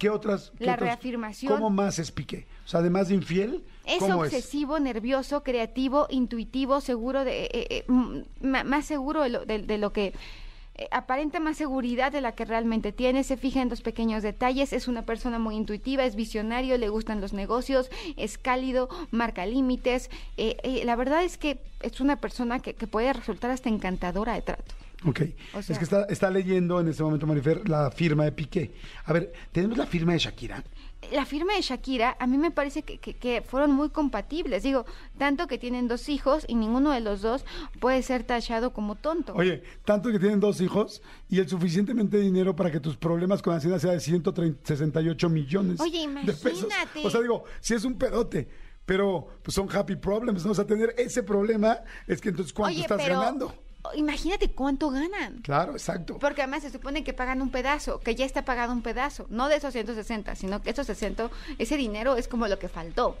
¿Qué 0.00 0.10
otras? 0.10 0.50
qué 0.58 0.66
La 0.66 0.74
reafirmación. 0.74 1.52
¿Cómo 1.52 1.70
más 1.70 2.00
es 2.00 2.10
Piqué? 2.10 2.48
O 2.64 2.68
sea, 2.68 2.80
además 2.80 3.06
de 3.06 3.14
infiel, 3.14 3.62
Es 3.86 3.98
¿cómo 3.98 4.14
obsesivo, 4.20 4.78
nervioso, 4.80 5.42
creativo, 5.42 6.06
intuitivo, 6.10 6.80
seguro 6.80 7.24
de, 7.24 7.44
eh, 7.44 7.50
eh, 7.52 7.84
ma- 8.40 8.64
más 8.64 8.86
seguro 8.86 9.22
de 9.22 9.28
lo, 9.28 9.44
de- 9.44 9.58
de 9.60 9.78
lo 9.78 9.92
que 9.92 10.14
eh, 10.76 10.88
aparenta 10.90 11.38
más 11.38 11.56
seguridad 11.56 12.10
de 12.10 12.20
la 12.20 12.32
que 12.32 12.44
realmente 12.44 12.90
tiene, 12.90 13.22
se 13.22 13.36
fija 13.36 13.62
en 13.62 13.68
los 13.68 13.80
pequeños 13.80 14.22
detalles, 14.24 14.72
es 14.72 14.88
una 14.88 15.02
persona 15.02 15.38
muy 15.38 15.54
intuitiva, 15.54 16.04
es 16.04 16.16
visionario, 16.16 16.76
le 16.78 16.88
gustan 16.88 17.20
los 17.20 17.32
negocios, 17.32 17.90
es 18.16 18.38
cálido, 18.38 18.88
marca 19.12 19.46
límites. 19.46 20.10
eh, 20.36 20.56
eh, 20.64 20.82
la 20.84 20.96
verdad 20.96 21.22
es 21.22 21.38
que 21.38 21.58
es 21.80 22.00
una 22.00 22.16
persona 22.16 22.58
que, 22.58 22.74
que 22.74 22.86
puede 22.88 23.12
resultar 23.12 23.50
hasta 23.52 23.68
encantadora 23.68 24.34
de 24.34 24.42
trato. 24.42 24.74
Ok, 25.06 25.20
O 25.54 25.58
es 25.58 25.66
que 25.78 25.84
está, 25.84 26.04
está 26.04 26.30
leyendo 26.30 26.80
en 26.80 26.88
este 26.88 27.02
momento, 27.02 27.26
Marifer, 27.26 27.68
la 27.68 27.90
firma 27.90 28.24
de 28.24 28.32
Piqué. 28.32 28.72
A 29.04 29.12
ver, 29.12 29.32
¿tenemos 29.52 29.76
la 29.78 29.86
firma 29.86 30.12
de 30.12 30.18
Shakira? 30.18 30.64
la 31.12 31.26
firma 31.26 31.52
de 31.54 31.60
Shakira, 31.60 32.16
a 32.18 32.26
mí 32.26 32.38
me 32.38 32.50
parece 32.50 32.82
que, 32.82 32.96
que- 32.96 33.12
que 33.12 33.42
fueron 33.42 33.72
muy 33.72 33.90
compatibles. 33.90 34.62
Digo, 34.62 34.86
tanto 35.18 35.46
que 35.46 35.58
tienen 35.58 35.86
dos 35.86 36.08
hijos 36.08 36.46
y 36.48 36.54
ninguno 36.54 36.92
de 36.92 37.00
los 37.00 37.20
dos 37.20 37.44
puede 37.78 38.00
ser 38.02 38.24
tachado 38.24 38.72
como 38.72 38.94
tonto. 38.94 39.34
Oye, 39.34 39.62
tanto 39.84 40.10
que 40.10 40.18
tienen 40.18 40.40
dos 40.40 40.62
hijos 40.62 41.02
y 41.28 41.40
el 41.40 41.48
suficientemente 41.48 42.16
dinero 42.18 42.56
para 42.56 42.70
que 42.70 42.80
tus 42.80 42.96
problemas 42.96 43.42
con 43.42 43.54
Hacienda 43.54 43.78
sea 43.78 43.92
de 43.92 44.00
168 44.00 45.28
millones 45.28 45.78
Oye, 45.80 46.08
de 46.08 46.32
pesos. 46.32 46.64
imagínate. 46.64 47.06
O 47.06 47.10
sea, 47.10 47.20
digo, 47.20 47.44
sí 47.60 47.74
es 47.74 47.84
un 47.84 47.98
pedote, 47.98 48.48
pero 48.86 49.28
pues 49.42 49.54
son 49.54 49.68
happy 49.74 49.96
problems, 49.96 50.44
¿no? 50.46 50.52
O 50.52 50.54
sea, 50.54 50.66
tener 50.66 50.94
ese 50.96 51.22
problema 51.22 51.80
es 52.06 52.20
que 52.20 52.30
entonces 52.30 52.52
¿cuánto 52.54 52.74
Oye, 52.76 52.82
estás 52.82 53.00
pero 53.02 53.20
ganando? 53.20 53.54
Imagínate 53.94 54.50
cuánto 54.50 54.90
ganan. 54.90 55.40
Claro, 55.42 55.72
exacto. 55.72 56.18
Porque 56.18 56.42
además 56.42 56.62
se 56.62 56.70
supone 56.70 57.04
que 57.04 57.12
pagan 57.12 57.42
un 57.42 57.50
pedazo, 57.50 58.00
que 58.00 58.14
ya 58.14 58.24
está 58.24 58.44
pagado 58.44 58.72
un 58.72 58.82
pedazo, 58.82 59.26
no 59.30 59.48
de 59.48 59.56
esos 59.56 59.72
160, 59.72 60.34
sino 60.36 60.62
que 60.62 60.70
esos 60.70 60.86
60, 60.86 61.30
ese 61.58 61.76
dinero 61.76 62.16
es 62.16 62.28
como 62.28 62.48
lo 62.48 62.58
que 62.58 62.68
faltó. 62.68 63.16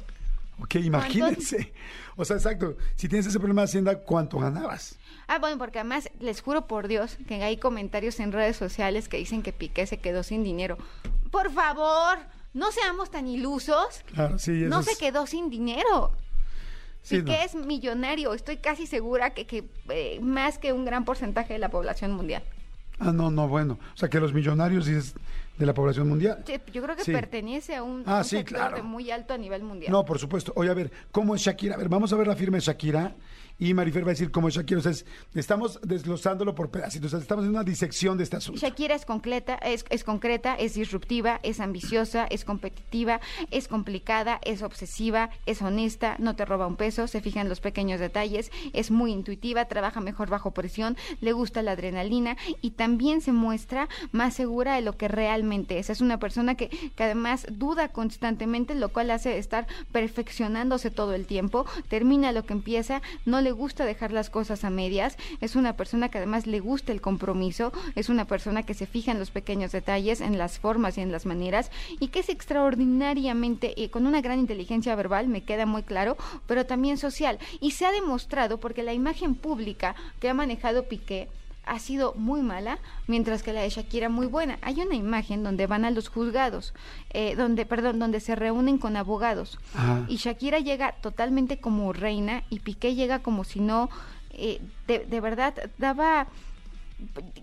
Ok, 0.60 0.76
imagínense. 0.76 1.72
O 2.16 2.24
sea, 2.24 2.36
exacto. 2.36 2.76
Si 2.94 3.08
tienes 3.08 3.26
ese 3.26 3.40
problema 3.40 3.62
de 3.62 3.64
Hacienda, 3.64 3.98
¿cuánto 3.98 4.38
ganabas? 4.38 4.96
Ah, 5.26 5.40
bueno, 5.40 5.58
porque 5.58 5.80
además 5.80 6.08
les 6.20 6.40
juro 6.42 6.68
por 6.68 6.86
Dios 6.86 7.16
que 7.26 7.42
hay 7.42 7.56
comentarios 7.56 8.20
en 8.20 8.30
redes 8.30 8.56
sociales 8.56 9.08
que 9.08 9.16
dicen 9.16 9.42
que 9.42 9.52
Piqué 9.52 9.84
se 9.88 9.96
quedó 9.98 10.22
sin 10.22 10.44
dinero. 10.44 10.78
Por 11.32 11.50
favor, 11.50 12.18
no 12.52 12.70
seamos 12.70 13.10
tan 13.10 13.26
ilusos. 13.26 14.04
Claro, 14.12 14.38
sí, 14.38 14.60
eso 14.62 14.70
No 14.70 14.78
es- 14.78 14.86
se 14.86 14.96
quedó 14.96 15.26
sin 15.26 15.50
dinero. 15.50 16.12
Sí, 17.04 17.18
Piqué 17.18 17.36
no. 17.36 17.44
es 17.44 17.54
millonario. 17.54 18.32
Estoy 18.32 18.56
casi 18.56 18.86
segura 18.86 19.34
que, 19.34 19.46
que 19.46 19.64
eh, 19.90 20.18
más 20.22 20.58
que 20.58 20.72
un 20.72 20.84
gran 20.86 21.04
porcentaje 21.04 21.52
de 21.52 21.58
la 21.58 21.68
población 21.68 22.12
mundial. 22.12 22.42
Ah, 22.98 23.12
no, 23.12 23.30
no, 23.30 23.46
bueno. 23.46 23.78
O 23.92 23.96
sea, 23.96 24.08
que 24.08 24.18
los 24.20 24.32
millonarios 24.32 24.88
de 25.58 25.66
la 25.66 25.74
población 25.74 26.08
mundial. 26.08 26.42
Sí, 26.46 26.54
yo 26.72 26.82
creo 26.82 26.96
que 26.96 27.04
Sí. 27.04 27.12
pertenece 27.12 27.76
a 27.76 27.82
un, 27.82 28.02
Ah, 28.06 28.18
un 28.18 28.24
sí, 28.24 28.36
sector 28.38 28.58
claro. 28.58 28.76
de 28.76 28.82
muy 28.82 29.10
alto 29.10 29.34
a 29.34 29.38
nivel 29.38 29.62
mundial. 29.62 29.92
No, 29.92 30.04
por 30.04 30.18
supuesto. 30.18 30.52
Oye, 30.56 30.70
a 30.70 30.74
ver, 30.74 30.90
¿cómo 31.12 31.34
es 31.34 31.42
Shakira? 31.42 31.74
A 31.74 31.78
ver, 31.78 31.88
vamos 31.88 32.12
a 32.12 32.16
ver 32.16 32.26
la 32.26 32.36
firma 32.36 32.56
de 32.56 32.62
Shakira 32.62 33.14
y 33.56 33.72
Marifer 33.72 34.02
va 34.04 34.08
a 34.08 34.14
decir 34.14 34.32
como 34.32 34.50
Shakira. 34.50 34.80
O 34.80 34.82
sea, 34.82 34.90
es- 34.90 35.06
estamos 35.32 35.78
desglosándolo 35.82 36.56
por 36.56 36.70
pedacitos. 36.70 37.06
O 37.06 37.10
sea, 37.10 37.20
estamos 37.20 37.44
en 37.44 37.50
una 37.52 37.62
disección 37.62 38.18
de 38.18 38.24
este 38.24 38.36
asunto. 38.36 38.60
Shakira 38.60 38.96
es 38.96 39.04
concreta, 39.06 39.54
es, 39.54 39.84
es 39.90 40.02
concreta, 40.02 40.56
es 40.56 40.74
disruptiva, 40.74 41.38
es 41.44 41.60
ambiciosa, 41.60 42.26
es 42.26 42.44
competitiva, 42.44 43.20
es 43.52 43.68
complicada, 43.68 44.40
es 44.44 44.62
obsesiva, 44.62 45.30
es 45.46 45.62
honesta, 45.62 46.16
no 46.18 46.34
te 46.34 46.44
roba 46.44 46.66
un 46.66 46.74
peso, 46.76 47.06
se 47.06 47.20
fija 47.20 47.40
en 47.40 47.48
los 47.48 47.60
pequeños 47.60 48.00
detalles, 48.00 48.50
es 48.72 48.90
muy 48.90 49.12
intuitiva, 49.12 49.66
trabaja 49.66 50.00
mejor 50.00 50.28
bajo 50.30 50.50
presión, 50.52 50.96
le 51.20 51.32
gusta 51.32 51.62
la 51.62 51.72
adrenalina 51.72 52.36
y 52.60 52.72
también 52.72 53.20
se 53.20 53.30
muestra 53.32 53.88
más 54.10 54.34
segura 54.34 54.74
de 54.74 54.82
lo 54.82 54.96
que 54.96 55.06
realmente 55.06 55.43
es. 55.52 55.90
Es 55.90 56.00
una 56.00 56.18
persona 56.18 56.54
que, 56.54 56.68
que 56.68 57.04
además 57.04 57.46
duda 57.50 57.88
constantemente, 57.88 58.74
lo 58.74 58.88
cual 58.88 59.10
hace 59.10 59.38
estar 59.38 59.66
perfeccionándose 59.92 60.90
todo 60.90 61.14
el 61.14 61.26
tiempo, 61.26 61.66
termina 61.88 62.32
lo 62.32 62.44
que 62.44 62.54
empieza, 62.54 63.02
no 63.24 63.40
le 63.40 63.52
gusta 63.52 63.84
dejar 63.84 64.12
las 64.12 64.30
cosas 64.30 64.64
a 64.64 64.70
medias, 64.70 65.16
es 65.40 65.56
una 65.56 65.76
persona 65.76 66.08
que 66.08 66.18
además 66.18 66.46
le 66.46 66.60
gusta 66.60 66.92
el 66.92 67.00
compromiso, 67.00 67.72
es 67.94 68.08
una 68.08 68.24
persona 68.24 68.62
que 68.62 68.74
se 68.74 68.86
fija 68.86 69.12
en 69.12 69.18
los 69.18 69.30
pequeños 69.30 69.72
detalles, 69.72 70.20
en 70.20 70.38
las 70.38 70.58
formas 70.58 70.98
y 70.98 71.02
en 71.02 71.12
las 71.12 71.26
maneras, 71.26 71.70
y 72.00 72.08
que 72.08 72.20
es 72.20 72.28
extraordinariamente, 72.28 73.74
y 73.76 73.88
con 73.88 74.06
una 74.06 74.20
gran 74.20 74.38
inteligencia 74.38 74.94
verbal, 74.96 75.28
me 75.28 75.44
queda 75.44 75.66
muy 75.66 75.82
claro, 75.82 76.16
pero 76.46 76.66
también 76.66 76.98
social. 76.98 77.38
Y 77.60 77.72
se 77.72 77.86
ha 77.86 77.92
demostrado, 77.92 78.58
porque 78.58 78.82
la 78.82 78.94
imagen 78.94 79.34
pública 79.34 79.94
que 80.20 80.28
ha 80.28 80.34
manejado 80.34 80.84
Piqué, 80.84 81.28
ha 81.66 81.78
sido 81.78 82.14
muy 82.14 82.42
mala, 82.42 82.78
mientras 83.06 83.42
que 83.42 83.52
la 83.52 83.62
de 83.62 83.70
Shakira 83.70 84.08
muy 84.08 84.26
buena. 84.26 84.58
Hay 84.62 84.80
una 84.80 84.94
imagen 84.94 85.42
donde 85.42 85.66
van 85.66 85.84
a 85.84 85.90
los 85.90 86.08
juzgados, 86.08 86.74
eh, 87.10 87.34
donde, 87.36 87.66
perdón, 87.66 87.98
donde 87.98 88.20
se 88.20 88.36
reúnen 88.36 88.78
con 88.78 88.96
abogados. 88.96 89.58
Ajá. 89.74 90.04
Y 90.08 90.16
Shakira 90.16 90.58
llega 90.58 90.92
totalmente 90.92 91.60
como 91.60 91.92
reina 91.92 92.44
y 92.50 92.60
Piqué 92.60 92.94
llega 92.94 93.20
como 93.20 93.44
si 93.44 93.60
no, 93.60 93.90
eh, 94.30 94.60
de, 94.86 95.00
de 95.00 95.20
verdad, 95.20 95.54
daba 95.78 96.26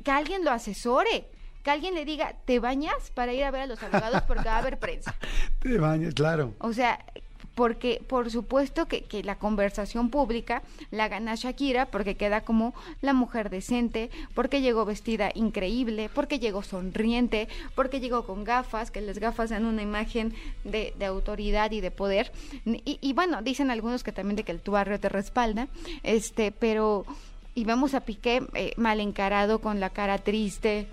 que 0.04 0.12
alguien 0.12 0.44
lo 0.44 0.52
asesore, 0.52 1.26
que 1.64 1.72
alguien 1.72 1.94
le 1.94 2.06
diga, 2.06 2.36
te 2.46 2.60
bañas 2.60 3.12
para 3.14 3.34
ir 3.34 3.44
a 3.44 3.52
ver 3.52 3.62
a 3.62 3.68
los 3.68 3.82
abogados 3.84 4.24
porque 4.24 4.46
va 4.46 4.56
a 4.56 4.60
haber 4.60 4.80
prensa. 4.80 5.16
Te 5.60 5.78
bañas, 5.78 6.14
claro. 6.16 6.54
O 6.60 6.74
sea, 6.74 7.06
porque 7.56 8.02
por 8.08 8.32
supuesto 8.32 8.88
que, 8.88 9.04
que 9.04 9.24
la 9.24 9.38
conversación 9.38 10.10
pública 10.10 10.62
la 10.90 11.08
gana 11.08 11.36
Shakira 11.36 11.86
porque 11.86 12.16
queda 12.16 12.42
como 12.42 12.74
la 13.02 13.14
mujer 13.14 13.50
decente, 13.50 14.10
porque 14.34 14.62
llegó 14.62 14.86
vestida 14.86 15.32
increíble, 15.36 16.10
porque 16.14 16.40
llegó 16.40 16.64
sonriente, 16.64 17.48
porque 17.76 18.00
llegó 18.00 18.26
con 18.26 18.44
gafas, 18.44 18.92
que 18.92 19.02
las 19.02 19.20
gafas 19.20 19.50
dan 19.50 19.66
una 19.66 19.82
imagen 19.82 20.34
de, 20.64 20.94
de 20.98 21.06
autoridad 21.06 21.72
y 21.72 21.82
de 21.82 21.92
poder. 21.92 22.32
Y, 22.66 22.98
y 23.02 23.14
bueno, 23.14 23.42
dicen 23.42 23.72
algunos 23.72 24.04
que 24.04 24.12
también 24.12 24.36
de 24.36 24.44
que 24.44 24.52
el 24.52 24.62
tu 24.62 24.72
barrio 24.72 25.00
te 25.00 25.10
respalda, 25.10 25.68
este, 26.04 26.52
pero 26.52 27.06
y 27.54 27.66
vemos 27.66 27.94
a 27.94 28.02
Piqué 28.02 28.44
eh, 28.54 28.74
mal 28.78 29.00
encarado 29.00 29.60
con 29.60 29.80
la 29.80 29.90
cara 29.90 30.18
triste, 30.20 30.88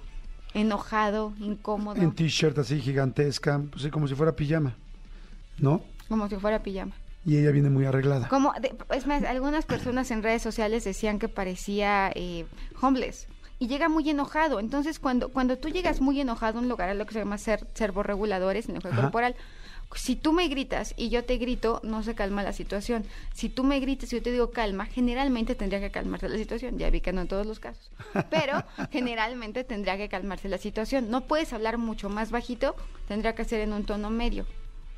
enojado, 0.54 1.32
incómodo, 1.38 2.00
En 2.00 2.12
t-shirt 2.12 2.58
así 2.58 2.80
gigantesca, 2.80 3.60
pues 3.70 3.82
sí, 3.82 3.90
como 3.90 4.08
si 4.08 4.14
fuera 4.14 4.32
pijama, 4.32 4.74
¿no? 5.58 5.82
Como 6.08 6.28
si 6.28 6.36
fuera 6.36 6.62
pijama. 6.62 6.92
Y 7.24 7.36
ella 7.36 7.50
viene 7.50 7.68
muy 7.68 7.84
arreglada. 7.84 8.28
Como, 8.28 8.52
de- 8.60 8.74
es 8.94 9.06
más, 9.06 9.22
algunas 9.24 9.66
personas 9.66 10.10
en 10.10 10.22
redes 10.22 10.40
sociales 10.42 10.84
decían 10.84 11.18
que 11.18 11.28
parecía 11.28 12.10
eh, 12.14 12.46
homeless 12.80 13.26
y 13.58 13.66
llega 13.66 13.88
muy 13.88 14.08
enojado. 14.08 14.60
Entonces, 14.60 14.98
cuando, 14.98 15.28
cuando 15.30 15.58
tú 15.58 15.68
llegas 15.68 16.00
muy 16.00 16.20
enojado 16.20 16.58
a 16.58 16.62
un 16.62 16.68
lugar, 16.68 16.88
a 16.88 16.94
lo 16.94 17.04
que 17.06 17.12
se 17.14 17.18
llama 17.18 17.36
ser 17.38 17.66
servorreguladores, 17.74 18.68
lenguaje 18.68 18.88
Ajá. 18.94 19.02
corporal, 19.02 19.36
si 19.94 20.16
tú 20.16 20.32
me 20.34 20.46
gritas 20.48 20.92
y 20.98 21.08
yo 21.08 21.24
te 21.24 21.38
grito, 21.38 21.80
no 21.82 22.02
se 22.02 22.14
calma 22.14 22.42
la 22.42 22.52
situación. 22.52 23.04
Si 23.34 23.48
tú 23.48 23.64
me 23.64 23.80
gritas 23.80 24.12
y 24.12 24.16
yo 24.16 24.22
te 24.22 24.30
digo 24.32 24.50
calma, 24.50 24.84
generalmente 24.86 25.54
tendría 25.54 25.80
que 25.80 25.90
calmarse 25.90 26.28
la 26.28 26.36
situación. 26.36 26.78
Ya 26.78 26.88
vi 26.90 27.00
que 27.00 27.12
no 27.12 27.22
en 27.22 27.28
todos 27.28 27.46
los 27.46 27.58
casos, 27.58 27.90
pero 28.30 28.62
generalmente 28.90 29.64
tendría 29.64 29.96
que 29.96 30.08
calmarse 30.08 30.48
la 30.48 30.58
situación. 30.58 31.10
No 31.10 31.22
puedes 31.22 31.52
hablar 31.54 31.78
mucho 31.78 32.10
más 32.10 32.30
bajito, 32.30 32.76
tendría 33.08 33.34
que 33.34 33.44
ser 33.44 33.60
en 33.60 33.72
un 33.72 33.84
tono 33.84 34.08
medio. 34.10 34.46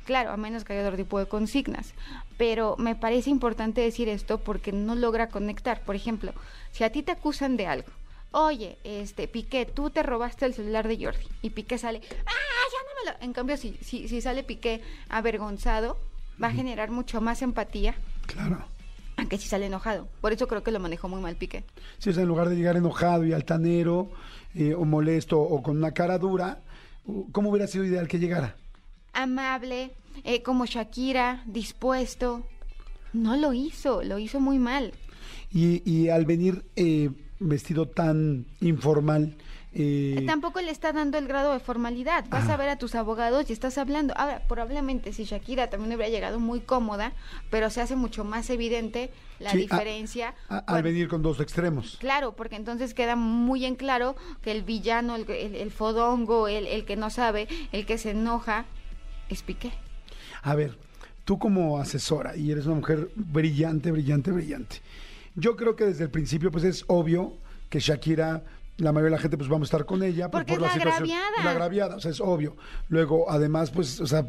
Claro, 0.05 0.31
a 0.31 0.37
menos 0.37 0.63
que 0.63 0.73
haya 0.73 0.83
otro 0.83 0.97
tipo 0.97 1.19
de 1.19 1.27
consignas. 1.27 1.93
Pero 2.37 2.75
me 2.77 2.95
parece 2.95 3.29
importante 3.29 3.81
decir 3.81 4.09
esto 4.09 4.39
porque 4.39 4.71
no 4.71 4.95
logra 4.95 5.29
conectar. 5.29 5.81
Por 5.81 5.95
ejemplo, 5.95 6.33
si 6.71 6.83
a 6.83 6.91
ti 6.91 7.03
te 7.03 7.11
acusan 7.11 7.55
de 7.57 7.67
algo, 7.67 7.89
oye, 8.31 8.77
este, 8.83 9.27
Piqué, 9.27 9.65
tú 9.65 9.89
te 9.89 10.01
robaste 10.03 10.45
el 10.45 10.53
celular 10.53 10.87
de 10.87 10.97
Jordi. 11.03 11.27
Y 11.41 11.51
Piqué 11.51 11.77
sale, 11.77 12.01
¡ah, 12.25 12.31
ya 12.71 12.79
no 13.11 13.11
me 13.13 13.19
lo... 13.19 13.25
En 13.25 13.33
cambio, 13.33 13.57
si, 13.57 13.77
si, 13.81 14.07
si 14.07 14.21
sale 14.21 14.43
Piqué 14.43 14.81
avergonzado, 15.09 15.97
va 16.41 16.47
a 16.47 16.51
generar 16.51 16.89
mucho 16.89 17.21
más 17.21 17.41
empatía 17.43 17.93
Claro. 18.25 18.65
a 19.17 19.25
que 19.25 19.37
si 19.37 19.47
sale 19.47 19.67
enojado. 19.67 20.07
Por 20.21 20.33
eso 20.33 20.47
creo 20.47 20.63
que 20.63 20.71
lo 20.71 20.79
manejó 20.79 21.07
muy 21.09 21.21
mal 21.21 21.35
Piqué. 21.35 21.63
Sí, 21.99 22.09
o 22.09 22.13
sea, 22.13 22.23
en 22.23 22.29
lugar 22.29 22.49
de 22.49 22.55
llegar 22.55 22.75
enojado 22.75 23.23
y 23.25 23.33
altanero, 23.33 24.09
eh, 24.55 24.73
o 24.73 24.83
molesto, 24.83 25.39
o 25.39 25.61
con 25.61 25.77
una 25.77 25.91
cara 25.91 26.17
dura, 26.17 26.57
¿cómo 27.31 27.49
hubiera 27.51 27.67
sido 27.67 27.85
ideal 27.85 28.07
que 28.07 28.17
llegara? 28.17 28.55
Amable, 29.13 29.91
eh, 30.23 30.41
como 30.43 30.65
Shakira, 30.65 31.43
dispuesto. 31.45 32.47
No 33.13 33.35
lo 33.35 33.53
hizo, 33.53 34.03
lo 34.03 34.19
hizo 34.19 34.39
muy 34.39 34.57
mal. 34.57 34.93
Y, 35.51 35.81
y 35.89 36.09
al 36.09 36.25
venir 36.25 36.63
eh, 36.75 37.09
vestido 37.39 37.87
tan 37.87 38.45
informal, 38.61 39.35
eh, 39.73 40.23
Tampoco 40.27 40.59
le 40.61 40.69
está 40.69 40.91
dando 40.91 41.17
el 41.17 41.27
grado 41.29 41.53
de 41.53 41.59
formalidad. 41.61 42.25
Vas 42.29 42.43
Ajá. 42.43 42.53
a 42.55 42.57
ver 42.57 42.67
a 42.69 42.77
tus 42.77 42.93
abogados 42.95 43.49
y 43.49 43.53
estás 43.53 43.77
hablando. 43.77 44.13
Ahora, 44.17 44.41
probablemente 44.47 45.13
si 45.13 45.23
Shakira 45.23 45.69
también 45.69 45.93
hubiera 45.95 46.09
llegado 46.11 46.39
muy 46.41 46.59
cómoda, 46.59 47.13
pero 47.49 47.69
se 47.69 47.79
hace 47.79 47.95
mucho 47.95 48.25
más 48.25 48.49
evidente 48.49 49.11
la 49.39 49.51
sí, 49.51 49.57
a- 49.57 49.61
diferencia. 49.61 50.35
al 50.49 50.83
venir 50.83 51.07
con 51.07 51.21
dos 51.21 51.39
extremos. 51.39 51.95
Claro, 52.01 52.33
porque 52.33 52.57
entonces 52.57 52.93
queda 52.93 53.15
muy 53.15 53.63
en 53.65 53.75
claro 53.75 54.15
que 54.41 54.51
el 54.51 54.63
villano, 54.63 55.15
el, 55.15 55.29
el- 55.29 55.55
el 55.55 55.71
fodongo, 55.71 56.49
el, 56.49 56.67
el 56.67 56.83
que 56.83 56.97
no 56.97 57.09
sabe, 57.09 57.47
el 57.71 57.85
que 57.85 57.97
se 57.97 58.11
enoja, 58.11 58.65
es 59.33 59.43
Piqué. 59.43 59.71
A 60.43 60.55
ver, 60.55 60.77
tú 61.25 61.39
como 61.39 61.79
asesora, 61.79 62.35
y 62.35 62.51
eres 62.51 62.65
una 62.65 62.75
mujer 62.75 63.09
brillante, 63.15 63.91
brillante, 63.91 64.31
brillante. 64.31 64.81
Yo 65.35 65.55
creo 65.55 65.75
que 65.75 65.85
desde 65.85 66.03
el 66.03 66.09
principio, 66.09 66.51
pues 66.51 66.63
es 66.63 66.83
obvio 66.87 67.37
que 67.69 67.79
Shakira, 67.79 68.43
la 68.77 68.91
mayoría 68.91 69.11
de 69.11 69.17
la 69.17 69.21
gente, 69.21 69.37
pues 69.37 69.49
vamos 69.49 69.67
a 69.67 69.69
estar 69.69 69.85
con 69.85 70.03
ella. 70.03 70.29
Porque 70.29 70.53
es 70.53 70.59
la 70.59 70.73
agraviada. 70.73 71.43
La 71.43 71.51
agraviada, 71.51 71.95
o 71.95 71.99
sea, 71.99 72.11
es 72.11 72.19
obvio. 72.19 72.57
Luego, 72.89 73.29
además, 73.29 73.71
pues, 73.71 73.99
o 74.01 74.07
sea, 74.07 74.27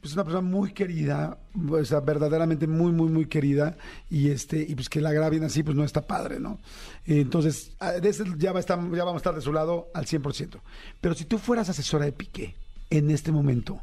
pues 0.00 0.14
una 0.14 0.24
persona 0.24 0.40
muy 0.42 0.72
querida, 0.72 1.38
o 1.70 1.84
sea, 1.84 2.00
verdaderamente 2.00 2.66
muy, 2.66 2.92
muy, 2.92 3.08
muy 3.08 3.26
querida, 3.26 3.76
y 4.10 4.30
este, 4.30 4.58
y 4.58 4.74
pues 4.74 4.88
que 4.88 5.00
la 5.00 5.10
agravien 5.10 5.44
así, 5.44 5.62
pues 5.62 5.76
no 5.76 5.84
está 5.84 6.06
padre, 6.06 6.40
¿no? 6.40 6.58
Entonces, 7.04 7.72
ah, 7.80 7.92
ya, 8.38 8.52
va 8.52 8.58
a 8.58 8.60
estar, 8.60 8.78
ya 8.78 9.04
vamos 9.04 9.14
a 9.14 9.16
estar 9.18 9.34
de 9.34 9.40
su 9.40 9.52
lado 9.52 9.90
al 9.94 10.06
100%. 10.06 10.60
Pero 11.00 11.14
si 11.14 11.24
tú 11.24 11.38
fueras 11.38 11.68
asesora 11.68 12.04
de 12.04 12.12
Piqué 12.12 12.54
en 12.90 13.10
este 13.10 13.32
momento 13.32 13.80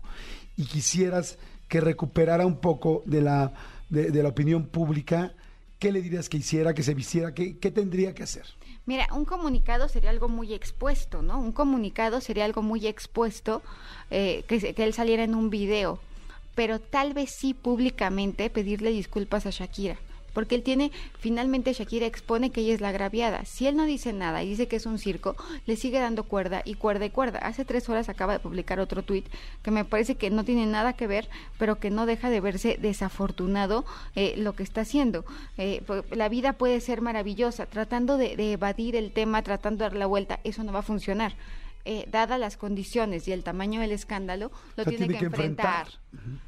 y 0.57 0.65
quisieras 0.65 1.37
que 1.67 1.81
recuperara 1.81 2.45
un 2.45 2.57
poco 2.57 3.03
de 3.05 3.21
la, 3.21 3.53
de, 3.89 4.23
la 4.23 4.29
opinión 4.29 4.65
pública, 4.67 5.33
¿qué 5.79 5.91
le 5.91 6.01
dirías 6.01 6.29
que 6.29 6.37
hiciera, 6.37 6.73
que 6.73 6.83
se 6.83 6.93
vistiera? 6.93 7.33
¿Qué, 7.33 7.53
tendría 7.53 8.13
que 8.13 8.23
hacer? 8.23 8.45
Mira, 8.85 9.07
un 9.13 9.25
comunicado 9.25 9.87
sería 9.87 10.09
algo 10.09 10.29
muy 10.29 10.53
expuesto, 10.53 11.21
¿no? 11.21 11.39
Un 11.39 11.51
comunicado 11.51 12.21
sería 12.21 12.45
algo 12.45 12.61
muy 12.61 12.85
expuesto, 12.85 13.63
eh, 14.11 14.43
que, 14.47 14.73
que 14.73 14.83
él 14.83 14.93
saliera 14.93 15.23
en 15.23 15.35
un 15.35 15.49
video, 15.49 15.99
pero 16.53 16.79
tal 16.79 17.13
vez 17.13 17.31
sí 17.31 17.53
públicamente 17.53 18.49
pedirle 18.49 18.91
disculpas 18.91 19.45
a 19.45 19.49
Shakira, 19.49 19.97
porque 20.33 20.55
él 20.55 20.63
tiene, 20.63 20.91
finalmente 21.19 21.71
Shakira 21.73 22.05
expone 22.05 22.51
que 22.51 22.61
ella 22.61 22.73
es 22.73 22.81
la 22.81 22.89
agraviada. 22.89 23.45
Si 23.45 23.67
él 23.67 23.75
no 23.75 23.85
dice 23.85 24.13
nada 24.13 24.43
y 24.43 24.49
dice 24.49 24.67
que 24.67 24.75
es 24.75 24.85
un 24.85 24.99
circo, 24.99 25.35
le 25.65 25.75
sigue 25.75 25.99
dando 25.99 26.23
cuerda 26.23 26.61
y 26.65 26.73
cuerda 26.75 27.05
y 27.05 27.09
cuerda. 27.09 27.39
Hace 27.39 27.65
tres 27.65 27.87
horas 27.89 28.09
acaba 28.09 28.33
de 28.33 28.39
publicar 28.39 28.79
otro 28.79 29.03
tuit 29.03 29.25
que 29.61 29.71
me 29.71 29.85
parece 29.85 30.15
que 30.15 30.29
no 30.29 30.43
tiene 30.43 30.65
nada 30.65 30.93
que 30.93 31.07
ver, 31.07 31.29
pero 31.57 31.79
que 31.79 31.89
no 31.89 32.05
deja 32.05 32.29
de 32.29 32.41
verse 32.41 32.77
desafortunado 32.81 33.85
eh, 34.15 34.33
lo 34.37 34.53
que 34.55 34.63
está 34.63 34.81
haciendo. 34.81 35.25
Eh, 35.57 35.81
pu- 35.87 36.03
la 36.15 36.29
vida 36.29 36.53
puede 36.53 36.79
ser 36.81 37.01
maravillosa, 37.01 37.65
tratando 37.65 38.17
de 38.17 38.33
evadir 38.53 38.95
el 38.95 39.11
tema, 39.11 39.41
tratando 39.43 39.83
de 39.83 39.89
dar 39.91 39.97
la 39.97 40.05
vuelta, 40.07 40.39
eso 40.43 40.63
no 40.63 40.73
va 40.73 40.79
a 40.79 40.83
funcionar. 40.83 41.33
Eh, 41.85 42.05
dadas 42.09 42.39
las 42.39 42.55
condiciones 42.55 43.27
y 43.27 43.33
el 43.33 43.43
tamaño 43.43 43.81
del 43.81 43.91
escándalo, 43.91 44.51
lo 44.77 44.83
O 44.83 44.85
sea, 44.85 44.97
tiene, 44.97 45.07
que, 45.17 45.25
enfrentar. 45.25 45.87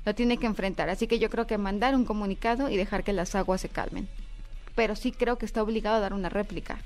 Lo 0.06 0.16
tiene 0.16 0.38
que 0.38 0.46
enfrentar. 0.46 0.90
Así 0.90 1.08
que 1.08 1.20
yo 1.20 1.30
creo 1.30 1.46
que 1.46 1.58
mandar 1.58 1.94
un 1.94 2.06
comunicado 2.06 2.70
y 2.70 2.78
dejar 2.78 3.04
que 3.04 3.12
las 3.12 3.36
aguas 3.36 3.60
se 3.60 3.68
calmen. 3.68 4.08
Pero 4.76 4.96
sí 4.96 5.12
creo 5.12 5.38
que 5.38 5.46
está 5.46 5.62
obligado 5.62 5.98
a 5.98 6.00
dar 6.00 6.14
una 6.14 6.30
réplica. 6.30 6.80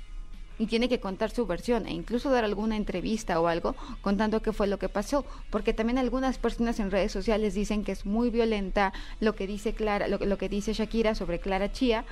Y 0.58 0.66
tiene 0.66 0.88
que 0.88 0.98
contar 0.98 1.30
su 1.30 1.46
versión 1.46 1.86
e 1.86 1.92
incluso 1.92 2.28
dar 2.28 2.44
alguna 2.44 2.76
entrevista 2.76 3.40
o 3.40 3.46
algo 3.46 3.76
contando 4.02 4.42
qué 4.42 4.52
fue 4.52 4.66
lo 4.66 4.80
que 4.80 4.88
pasó. 4.88 5.24
Porque 5.50 5.72
también 5.72 5.98
algunas 5.98 6.38
personas 6.38 6.80
en 6.80 6.90
redes 6.90 7.12
sociales 7.12 7.54
dicen 7.54 7.84
que 7.84 7.92
es 7.92 8.04
muy 8.04 8.30
violenta 8.30 8.92
lo 9.20 9.36
que 9.36 9.46
dice 9.46 9.74
Clara, 9.74 10.08
lo, 10.08 10.18
lo 10.18 10.38
que 10.38 10.48
dice 10.48 10.72
Shakira 10.72 11.14
sobre 11.14 11.38
Clara 11.38 11.70
Chía. 11.70 12.04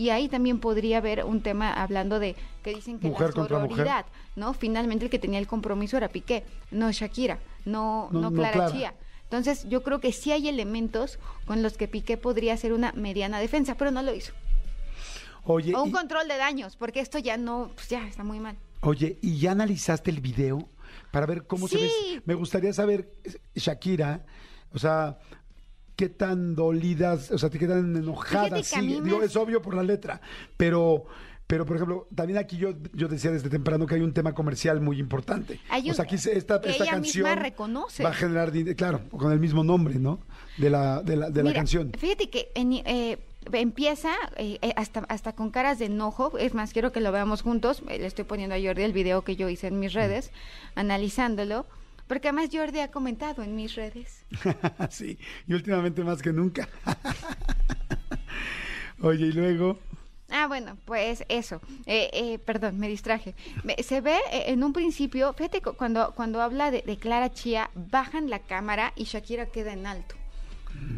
Y 0.00 0.08
ahí 0.08 0.30
también 0.30 0.60
podría 0.60 0.96
haber 0.96 1.24
un 1.26 1.42
tema 1.42 1.74
hablando 1.74 2.18
de 2.18 2.34
que 2.62 2.74
dicen 2.74 2.98
que 2.98 3.08
Mujer 3.08 3.36
la 3.36 3.42
mujer. 3.42 3.60
sororidad, 3.68 4.06
¿no? 4.34 4.54
Finalmente 4.54 5.04
el 5.04 5.10
que 5.10 5.18
tenía 5.18 5.38
el 5.38 5.46
compromiso 5.46 5.98
era 5.98 6.08
Piqué, 6.08 6.42
no 6.70 6.90
Shakira, 6.90 7.38
no, 7.66 8.08
No, 8.10 8.18
no, 8.22 8.30
no 8.30 8.36
Clara 8.36 8.52
Clara. 8.54 8.72
Chía. 8.72 8.94
Entonces, 9.24 9.68
yo 9.68 9.82
creo 9.82 10.00
que 10.00 10.12
sí 10.12 10.32
hay 10.32 10.48
elementos 10.48 11.18
con 11.44 11.62
los 11.62 11.76
que 11.76 11.86
Piqué 11.86 12.16
podría 12.16 12.54
hacer 12.54 12.72
una 12.72 12.92
mediana 12.92 13.38
defensa, 13.40 13.74
pero 13.76 13.90
no 13.90 14.00
lo 14.02 14.14
hizo. 14.14 14.32
Oye, 15.44 15.74
O 15.74 15.82
un 15.82 15.90
y- 15.90 15.92
control 15.92 16.28
de 16.28 16.38
daños, 16.38 16.76
porque 16.76 17.00
esto 17.00 17.18
ya 17.18 17.36
no, 17.36 17.70
pues 17.74 17.90
ya 17.90 18.06
está 18.06 18.24
muy 18.24 18.40
mal. 18.40 18.56
Oye, 18.80 19.18
¿y 19.20 19.38
ya 19.38 19.52
analizaste 19.52 20.10
el 20.10 20.20
video 20.22 20.66
para 21.12 21.26
ver 21.26 21.46
cómo 21.46 21.68
se 21.68 21.76
ve? 21.76 21.88
Sí. 21.90 22.20
Me 22.24 22.32
gustaría 22.34 22.72
saber, 22.72 23.12
Shakira, 23.54 24.24
o 24.72 24.78
sea, 24.78 25.18
qué 26.00 26.08
tan 26.08 26.54
dolidas, 26.54 27.30
o 27.30 27.36
sea, 27.38 27.50
qué 27.50 27.66
tan 27.66 27.94
enojadas 27.94 28.70
Digo, 28.80 29.18
me- 29.18 29.24
es 29.26 29.36
obvio 29.36 29.60
por 29.60 29.74
la 29.74 29.82
letra, 29.82 30.20
pero... 30.56 31.04
Pero, 31.46 31.66
por 31.66 31.74
ejemplo, 31.74 32.06
también 32.14 32.38
aquí 32.38 32.56
yo, 32.56 32.74
yo 32.92 33.08
decía 33.08 33.32
desde 33.32 33.50
temprano 33.50 33.84
que 33.84 33.96
hay 33.96 34.02
un 34.02 34.12
tema 34.12 34.32
comercial 34.34 34.80
muy 34.80 35.00
importante. 35.00 35.58
Hay 35.68 35.82
o 35.82 35.88
un- 35.88 35.94
sea, 35.96 36.04
aquí 36.04 36.16
se- 36.16 36.38
esta, 36.38 36.60
que 36.60 36.70
esta 36.70 36.84
ella 36.84 36.92
canción 36.92 37.24
misma 37.28 37.42
reconoce. 37.42 38.04
va 38.04 38.10
a 38.10 38.14
generar 38.14 38.52
dinero, 38.52 38.76
claro, 38.76 39.00
con 39.10 39.32
el 39.32 39.40
mismo 39.40 39.64
nombre, 39.64 39.96
¿no? 39.98 40.20
De 40.58 40.70
la, 40.70 41.02
de 41.02 41.16
la, 41.16 41.28
de 41.30 41.42
la 41.42 41.52
canción. 41.52 41.90
Fíjate 41.98 42.30
que 42.30 42.52
en- 42.54 42.74
eh, 42.86 43.18
empieza 43.50 44.12
eh, 44.36 44.58
eh, 44.62 44.72
hasta, 44.76 45.00
hasta 45.08 45.32
con 45.34 45.50
caras 45.50 45.80
de 45.80 45.86
enojo. 45.86 46.38
Es 46.38 46.54
más, 46.54 46.72
quiero 46.72 46.92
que 46.92 47.00
lo 47.00 47.10
veamos 47.10 47.42
juntos. 47.42 47.82
Eh, 47.88 47.98
Le 47.98 48.06
estoy 48.06 48.24
poniendo 48.24 48.54
a 48.54 48.58
Jordi 48.62 48.82
el 48.84 48.92
video 48.92 49.22
que 49.24 49.34
yo 49.34 49.48
hice 49.48 49.66
en 49.66 49.80
mis 49.80 49.92
redes, 49.92 50.30
analizándolo. 50.76 51.66
Porque 52.10 52.26
además 52.26 52.48
Jordi 52.52 52.80
ha 52.80 52.90
comentado 52.90 53.44
en 53.44 53.54
mis 53.54 53.76
redes. 53.76 54.26
sí, 54.90 55.16
y 55.46 55.54
últimamente 55.54 56.02
más 56.02 56.20
que 56.20 56.32
nunca. 56.32 56.68
Oye, 59.00 59.26
y 59.26 59.32
luego... 59.32 59.78
Ah, 60.28 60.48
bueno, 60.48 60.76
pues 60.86 61.22
eso. 61.28 61.60
Eh, 61.86 62.10
eh, 62.12 62.38
perdón, 62.40 62.80
me 62.80 62.88
distraje. 62.88 63.36
Se 63.84 64.00
ve 64.00 64.16
eh, 64.32 64.46
en 64.48 64.64
un 64.64 64.72
principio, 64.72 65.32
fíjate, 65.34 65.62
cu- 65.62 65.74
cuando, 65.74 66.12
cuando 66.16 66.42
habla 66.42 66.72
de, 66.72 66.82
de 66.82 66.96
Clara 66.96 67.32
Chía, 67.32 67.70
bajan 67.76 68.28
la 68.28 68.40
cámara 68.40 68.92
y 68.96 69.04
Shakira 69.04 69.46
queda 69.46 69.72
en 69.72 69.86
alto. 69.86 70.16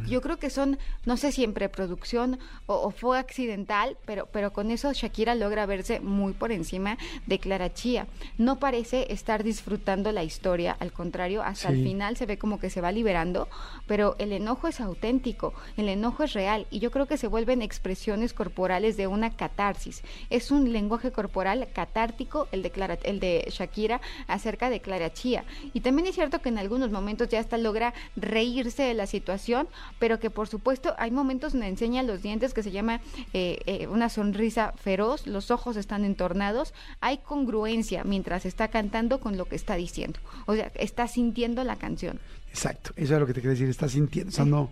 Yo 0.09 0.21
creo 0.21 0.37
que 0.38 0.50
son, 0.50 0.79
no 1.07 1.17
sé 1.17 1.33
si 1.33 1.43
en 1.45 1.55
preproducción 1.55 2.38
o, 2.67 2.75
o 2.75 2.91
fue 2.91 3.19
accidental, 3.19 3.97
pero, 4.05 4.26
pero 4.26 4.52
con 4.52 4.71
eso 4.71 4.93
Shakira 4.93 5.35
logra 5.35 5.64
verse 5.64 6.00
muy 6.00 6.33
por 6.35 6.52
encima 6.52 6.99
de 7.26 7.38
Clara 7.38 7.73
Chía. 7.73 8.07
No 8.37 8.59
parece 8.59 9.12
estar 9.12 9.43
disfrutando 9.45 10.12
la 10.12 10.25
historia, 10.25 10.76
al 10.81 10.93
contrario, 10.93 11.43
hasta 11.43 11.69
Sí. 11.69 11.75
el 11.75 11.85
final 11.85 12.17
se 12.17 12.26
ve 12.26 12.37
como 12.37 12.59
que 12.59 12.69
se 12.69 12.81
va 12.81 12.93
liberando, 12.93 13.49
pero 13.87 14.17
el 14.19 14.33
enojo 14.33 14.69
es 14.69 14.81
auténtico, 14.81 15.55
el 15.76 15.88
enojo 15.88 16.25
es 16.25 16.33
real 16.33 16.67
y 16.71 16.81
yo 16.81 16.91
creo 16.91 17.07
que 17.07 17.17
se 17.17 17.29
vuelven 17.29 17.62
expresiones 17.62 18.35
corporales 18.35 18.97
de 18.97 19.07
una 19.07 19.31
catarsis. 19.37 20.02
Es 20.31 20.50
un 20.50 20.73
lenguaje 20.73 21.12
corporal 21.12 21.69
catártico 21.73 22.49
el 22.52 22.62
de, 22.62 22.71
Clara- 22.71 22.99
el 23.05 23.21
de 23.21 23.47
Shakira 23.50 24.00
acerca 24.26 24.69
de 24.69 24.81
Clara 24.81 25.12
Chía. 25.12 25.45
Y 25.73 25.81
también 25.81 26.09
es 26.09 26.14
cierto 26.17 26.41
que 26.43 26.49
en 26.50 26.59
algunos 26.59 26.91
momentos 26.91 27.29
ya 27.29 27.41
hasta 27.41 27.57
logra 27.57 27.95
reírse 28.17 28.83
de 28.83 28.95
la 28.95 29.07
situación, 29.07 29.62
pero 29.99 30.19
que 30.21 30.31
por 30.31 30.49
supuesto 30.49 30.95
hay 30.99 31.11
momentos 31.11 31.52
donde 31.52 31.69
enseña 31.69 32.02
los 32.02 32.23
dientes 32.23 32.54
que 32.54 32.62
se 32.62 32.71
llama 32.71 33.00
eh, 33.33 33.61
eh, 33.66 33.87
una 33.87 34.09
sonrisa 34.09 34.73
feroz, 34.73 35.26
los 35.26 35.50
ojos 35.50 35.76
están 35.76 36.04
entornados, 36.04 36.75
hay 37.00 37.19
congruencia 37.19 38.04
mientras 38.04 38.47
está 38.47 38.69
cantando 38.69 39.21
con 39.21 39.37
lo 39.37 39.47
que 39.47 39.57
está 39.57 39.75
diciendo. 39.75 40.21
O 40.47 40.54
sea, 40.54 40.71
está 40.75 41.09
sintiendo 41.09 41.64
la 41.64 41.76
canción. 41.76 42.19
Exacto, 42.49 42.92
eso 42.97 43.14
es 43.14 43.21
lo 43.21 43.26
que 43.26 43.35
te 43.35 43.40
quería 43.40 43.52
decir, 43.52 43.69
estás 43.69 43.92
sintiendo, 43.92 44.31
o 44.31 44.33
sea, 44.33 44.45
no... 44.45 44.71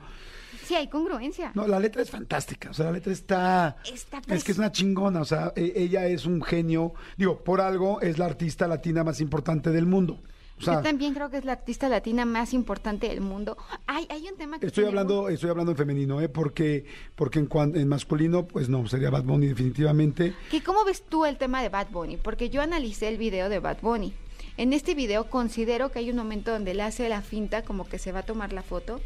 Sí, 0.66 0.74
hay 0.76 0.86
congruencia. 0.86 1.50
No, 1.54 1.66
la 1.66 1.80
letra 1.80 2.02
es 2.02 2.10
fantástica, 2.10 2.70
o 2.70 2.74
sea, 2.74 2.86
la 2.86 2.92
letra 2.92 3.12
está... 3.12 3.76
Está 3.92 4.20
es 4.28 4.44
que 4.44 4.52
es 4.52 4.58
una 4.58 4.70
chingona, 4.70 5.20
o 5.20 5.24
sea, 5.24 5.52
e- 5.56 5.72
ella 5.74 6.06
es 6.06 6.26
un 6.26 6.42
genio, 6.42 6.94
digo, 7.16 7.42
por 7.42 7.60
algo 7.60 8.00
es 8.00 8.18
la 8.18 8.26
artista 8.26 8.68
latina 8.68 9.02
más 9.02 9.20
importante 9.20 9.70
del 9.70 9.86
mundo. 9.86 10.20
O 10.60 10.62
sea, 10.62 10.74
Yo 10.74 10.82
también 10.82 11.14
creo 11.14 11.30
que 11.30 11.38
es 11.38 11.44
la 11.46 11.52
artista 11.52 11.88
latina 11.88 12.24
más 12.26 12.52
importante 12.52 13.08
del 13.08 13.22
mundo. 13.22 13.56
Hay, 13.86 14.06
hay 14.10 14.28
un 14.30 14.36
tema 14.36 14.58
que 14.60 14.66
estoy 14.66 14.84
hablando, 14.84 15.28
estoy 15.30 15.48
hablando 15.48 15.72
en 15.72 15.78
femenino, 15.78 16.20
¿eh? 16.20 16.28
Porque, 16.28 16.84
porque 17.16 17.38
en, 17.38 17.46
cuan- 17.46 17.74
en 17.76 17.88
masculino, 17.88 18.46
pues 18.46 18.68
no, 18.68 18.86
sería 18.86 19.08
Bad 19.10 19.24
Bunny 19.24 19.46
definitivamente. 19.46 20.34
Que 20.50 20.62
¿Cómo 20.62 20.84
ves 20.84 21.02
tú 21.08 21.24
el 21.24 21.38
tema 21.38 21.62
de 21.62 21.70
Bad 21.70 21.88
Bunny? 21.90 22.18
Porque 22.18 22.50
yo 22.50 22.60
analicé 22.60 23.08
el 23.08 23.16
video 23.16 23.48
de 23.48 23.58
Bad 23.58 23.78
Bunny. 23.80 24.12
En 24.58 24.72
este 24.74 24.94
video 24.94 25.30
considero 25.30 25.90
que 25.90 26.00
hay 26.00 26.10
un 26.10 26.16
momento 26.16 26.50
donde 26.52 26.74
le 26.74 26.82
hace 26.82 27.08
la 27.08 27.22
finta 27.22 27.62
como 27.62 27.88
que 27.88 27.98
se 27.98 28.12
va 28.12 28.18
a 28.20 28.26
tomar 28.26 28.52
la 28.52 28.62
foto 28.62 29.00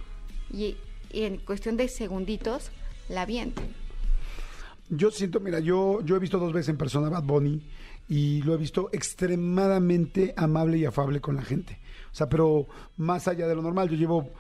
y, 0.52 0.76
y 1.12 1.22
en 1.22 1.36
cuestión 1.38 1.76
de 1.76 1.86
segunditos 1.86 2.70
la 3.08 3.22
avienta. 3.22 3.62
Yo 4.90 5.10
siento, 5.10 5.40
mira, 5.40 5.60
yo, 5.60 6.00
yo 6.02 6.16
he 6.16 6.18
visto 6.18 6.38
dos 6.38 6.52
veces 6.52 6.68
en 6.70 6.76
persona 6.76 7.06
a 7.06 7.10
Bad 7.10 7.22
Bunny 7.24 7.62
y 8.08 8.42
lo 8.42 8.54
he 8.54 8.56
visto 8.56 8.88
extremadamente 8.92 10.34
amable 10.36 10.78
y 10.78 10.84
afable 10.84 11.20
con 11.20 11.36
la 11.36 11.42
gente. 11.42 11.78
O 12.12 12.14
sea, 12.14 12.28
pero 12.28 12.66
más 12.96 13.26
allá 13.28 13.48
de 13.48 13.54
lo 13.54 13.62
normal, 13.62 13.88
yo 13.88 13.96
llevo 13.96 14.30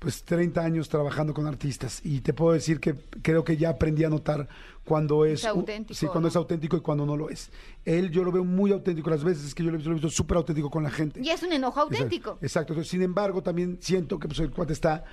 pues 0.00 0.24
30 0.24 0.62
años 0.62 0.88
trabajando 0.88 1.34
con 1.34 1.46
artistas 1.46 2.00
y 2.02 2.20
te 2.22 2.32
puedo 2.32 2.54
decir 2.54 2.80
que 2.80 2.94
creo 3.20 3.44
que 3.44 3.58
ya 3.58 3.68
aprendí 3.68 4.02
a 4.02 4.08
notar 4.08 4.48
cuando 4.82 5.26
es, 5.26 5.44
auténtico, 5.44 5.94
sí, 5.94 6.06
cuando 6.06 6.22
¿no? 6.22 6.28
es 6.28 6.36
auténtico 6.36 6.78
y 6.78 6.80
cuando 6.80 7.04
no 7.04 7.18
lo 7.18 7.28
es. 7.28 7.50
Él 7.84 8.10
yo 8.10 8.24
lo 8.24 8.32
veo 8.32 8.42
muy 8.42 8.72
auténtico 8.72 9.10
las 9.10 9.22
veces 9.22 9.54
que 9.54 9.62
yo 9.62 9.70
lo 9.70 9.74
he 9.74 9.76
visto, 9.76 9.90
lo 9.90 9.96
he 9.96 10.00
visto 10.00 10.08
súper 10.08 10.38
auténtico 10.38 10.70
con 10.70 10.82
la 10.82 10.90
gente. 10.90 11.20
Y 11.22 11.28
es 11.28 11.42
un 11.42 11.52
enojo 11.52 11.80
auténtico. 11.80 12.38
Exacto. 12.40 12.82
Sin 12.82 13.02
embargo, 13.02 13.42
también 13.42 13.76
siento 13.82 14.18
que 14.18 14.26
pues, 14.26 14.40
el 14.40 14.50
cuate 14.50 14.72
está 14.72 15.04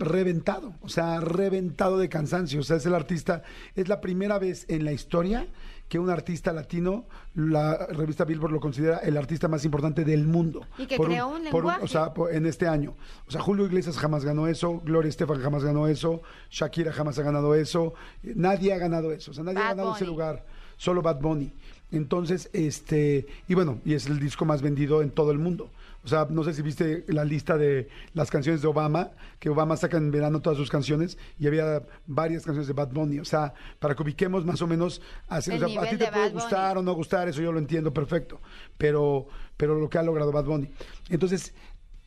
reventado, 0.00 0.74
o 0.80 0.88
sea, 0.88 1.20
reventado 1.20 1.98
de 1.98 2.08
cansancio. 2.08 2.60
O 2.60 2.62
sea, 2.64 2.76
es 2.76 2.86
el 2.86 2.94
artista, 2.94 3.42
es 3.76 3.88
la 3.88 4.00
primera 4.00 4.38
vez 4.38 4.64
en 4.68 4.84
la 4.84 4.92
historia 4.92 5.46
que 5.88 5.98
un 5.98 6.08
artista 6.08 6.52
latino, 6.52 7.04
la 7.34 7.86
revista 7.88 8.24
Billboard 8.24 8.52
lo 8.52 8.60
considera 8.60 8.98
el 8.98 9.16
artista 9.16 9.48
más 9.48 9.64
importante 9.64 10.04
del 10.04 10.24
mundo. 10.26 10.64
Y 10.78 10.86
que 10.86 10.96
Por 10.96 11.06
creó 11.08 11.26
un 11.28 11.42
por 11.50 11.64
lenguaje. 11.64 11.84
o 11.84 11.88
sea, 11.88 12.14
por- 12.14 12.32
en 12.32 12.46
este 12.46 12.66
año. 12.68 12.94
O 13.26 13.30
sea, 13.30 13.40
Julio 13.40 13.66
Iglesias 13.66 13.98
jamás 13.98 14.24
ganó 14.24 14.46
eso, 14.46 14.80
Gloria 14.84 15.08
Estefan 15.08 15.40
jamás 15.42 15.64
ganó 15.64 15.86
eso, 15.88 16.22
Shakira 16.50 16.92
jamás 16.92 17.18
ha 17.18 17.22
ganado 17.22 17.54
eso, 17.56 17.94
eh, 18.22 18.32
nadie 18.36 18.72
ha 18.72 18.78
ganado 18.78 19.10
eso, 19.12 19.32
o 19.32 19.34
sea, 19.34 19.42
nadie 19.44 19.58
ha 19.58 19.68
ganado 19.74 19.96
ese 19.96 20.06
lugar, 20.06 20.46
solo 20.76 21.02
Bad 21.02 21.20
Bunny. 21.20 21.52
Entonces, 21.90 22.48
este, 22.52 23.26
y 23.48 23.54
bueno, 23.54 23.80
y 23.84 23.94
es 23.94 24.06
el 24.06 24.20
disco 24.20 24.44
más 24.44 24.62
vendido 24.62 25.02
en 25.02 25.10
todo 25.10 25.32
el 25.32 25.38
mundo. 25.38 25.70
O 26.02 26.08
sea, 26.08 26.26
no 26.30 26.42
sé 26.44 26.54
si 26.54 26.62
viste 26.62 27.04
la 27.08 27.24
lista 27.24 27.58
de 27.58 27.88
las 28.14 28.30
canciones 28.30 28.62
de 28.62 28.68
Obama, 28.68 29.10
que 29.38 29.50
Obama 29.50 29.76
saca 29.76 29.98
en 29.98 30.10
verano 30.10 30.40
todas 30.40 30.56
sus 30.56 30.70
canciones 30.70 31.18
y 31.38 31.46
había 31.46 31.82
varias 32.06 32.44
canciones 32.44 32.68
de 32.68 32.72
Bad 32.72 32.92
Bunny. 32.92 33.18
O 33.18 33.24
sea, 33.24 33.52
para 33.78 33.94
que 33.94 34.02
ubiquemos 34.02 34.44
más 34.44 34.62
o 34.62 34.66
menos, 34.66 35.02
así, 35.28 35.50
o 35.52 35.58
sea, 35.58 35.82
a 35.82 35.86
ti 35.88 35.96
te 35.96 36.04
de 36.04 36.10
puede 36.10 36.10
Bad 36.10 36.30
Bunny. 36.30 36.42
gustar 36.42 36.78
o 36.78 36.82
no 36.82 36.94
gustar, 36.94 37.28
eso 37.28 37.42
yo 37.42 37.52
lo 37.52 37.58
entiendo 37.58 37.92
perfecto, 37.92 38.40
pero, 38.78 39.28
pero 39.56 39.78
lo 39.78 39.90
que 39.90 39.98
ha 39.98 40.02
logrado 40.02 40.32
Bad 40.32 40.44
Bunny. 40.44 40.70
Entonces, 41.10 41.54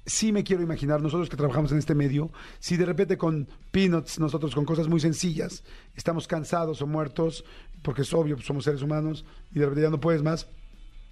sí 0.06 0.32
me 0.32 0.44
quiero 0.44 0.64
imaginar, 0.64 1.02
nosotros 1.02 1.30
que 1.30 1.38
trabajamos 1.38 1.72
en 1.72 1.78
este 1.78 1.96
medio, 1.96 2.32
si 2.60 2.78
de 2.78 2.86
repente 2.86 3.18
con 3.18 3.48
Peanuts, 3.72 4.20
nosotros 4.20 4.56
con 4.56 4.66
cosas 4.66 4.88
muy 4.88 5.00
sencillas, 5.00 5.64
estamos 5.96 6.28
cansados 6.28 6.82
o 6.82 6.88
muertos, 6.88 7.46
porque 7.84 8.02
es 8.02 8.14
obvio, 8.14 8.36
pues, 8.36 8.48
somos 8.48 8.64
seres 8.64 8.82
humanos, 8.82 9.26
y 9.52 9.60
de 9.60 9.66
repente 9.66 9.84
ya 9.84 9.90
no 9.90 10.00
puedes 10.00 10.24
más, 10.24 10.48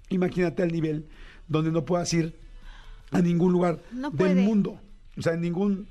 imagínate 0.08 0.62
el 0.62 0.72
nivel 0.72 1.08
donde 1.48 1.70
no 1.70 1.84
puedas 1.84 2.12
ir 2.12 2.38
a 3.12 3.20
ningún 3.20 3.52
lugar 3.52 3.78
No 3.92 4.10
del 4.10 4.36
mundo, 4.38 4.78
o 5.16 5.22
sea, 5.22 5.34
en 5.34 5.40
ningún 5.42 5.86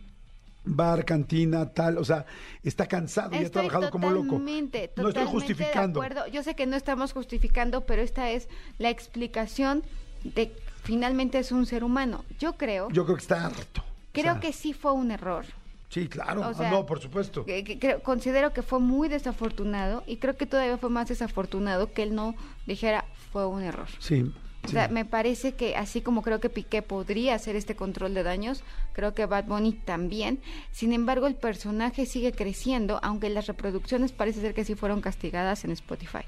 bar, 0.64 1.06
cantina, 1.06 1.72
tal, 1.74 1.98
o 1.98 2.04
sea, 2.06 2.26
está 2.64 2.86
cansado 2.88 3.36
y 3.36 3.44
ha 3.46 3.50
trabajado 3.50 3.90
como 3.90 4.10
loco. 4.12 4.26
totalmente, 4.38 4.92
No 4.98 5.08
estoy 5.10 5.26
justificando. 5.26 6.00
De 6.02 6.06
acuerdo. 6.08 6.28
Yo 6.32 6.44
sé 6.44 6.56
que 6.56 6.66
no 6.68 6.76
estamos 6.76 7.14
justificando, 7.14 7.82
pero 7.86 8.02
esta 8.02 8.30
es 8.30 8.48
la 8.78 8.90
explicación 8.92 9.84
de 10.24 10.52
finalmente 10.84 11.40
es 11.40 11.52
un 11.52 11.66
ser 11.66 11.84
humano. 11.84 12.24
Yo 12.40 12.54
creo, 12.54 12.90
Yo 12.92 13.06
creo 13.06 13.16
que 13.18 13.22
está 13.24 13.46
harto. 13.48 13.82
o 13.82 13.86
creo 14.14 14.34
sea, 14.34 14.40
que 14.40 14.54
sí 14.54 14.74
fue 14.74 14.92
un 14.92 15.10
error. 15.12 15.46
Sí, 15.90 16.08
claro. 16.08 16.42
o 16.42 16.54
Ah, 16.58 16.70
no, 16.70 16.86
por 16.86 17.00
supuesto. 17.02 17.44
Que- 17.44 17.64
que 17.64 18.00
considero 18.02 18.54
que 18.54 18.62
fue 18.62 18.80
muy 18.80 19.10
desafortunado 19.10 20.04
y 20.08 20.18
creo 20.18 20.38
que 20.38 20.46
todavía 20.46 20.78
fue 20.78 20.90
más 20.90 21.10
desafortunado 21.10 21.92
que 21.92 22.04
él 22.04 22.14
no 22.16 22.36
dijera 22.68 23.04
fue 23.34 23.46
un 23.48 23.62
error. 23.64 23.88
Sí. 24.00 24.32
O 24.64 24.68
sea, 24.68 24.88
me 24.90 25.06
parece 25.06 25.54
que 25.54 25.76
así 25.76 26.02
como 26.02 26.22
creo 26.22 26.40
que 26.40 26.50
Piqué 26.50 26.82
podría 26.84 27.34
hacer 27.36 27.56
este 27.56 27.76
control 27.76 28.14
de 28.14 28.24
daños, 28.24 28.64
creo 28.94 29.14
que 29.16 29.26
Bad 29.26 29.46
Bunny 29.46 29.74
también. 29.74 30.40
Sin 30.72 30.94
embargo, 30.94 31.26
el 31.28 31.36
personaje 31.36 32.06
sigue 32.06 32.32
creciendo, 32.32 33.00
aunque 33.02 33.30
las 33.30 33.48
reproducciones 33.48 34.12
parece 34.12 34.40
ser 34.42 34.54
que 34.54 34.64
sí 34.64 34.76
fueron 34.76 35.02
castigadas 35.02 35.66
en 35.66 35.72
Spotify. 35.72 36.20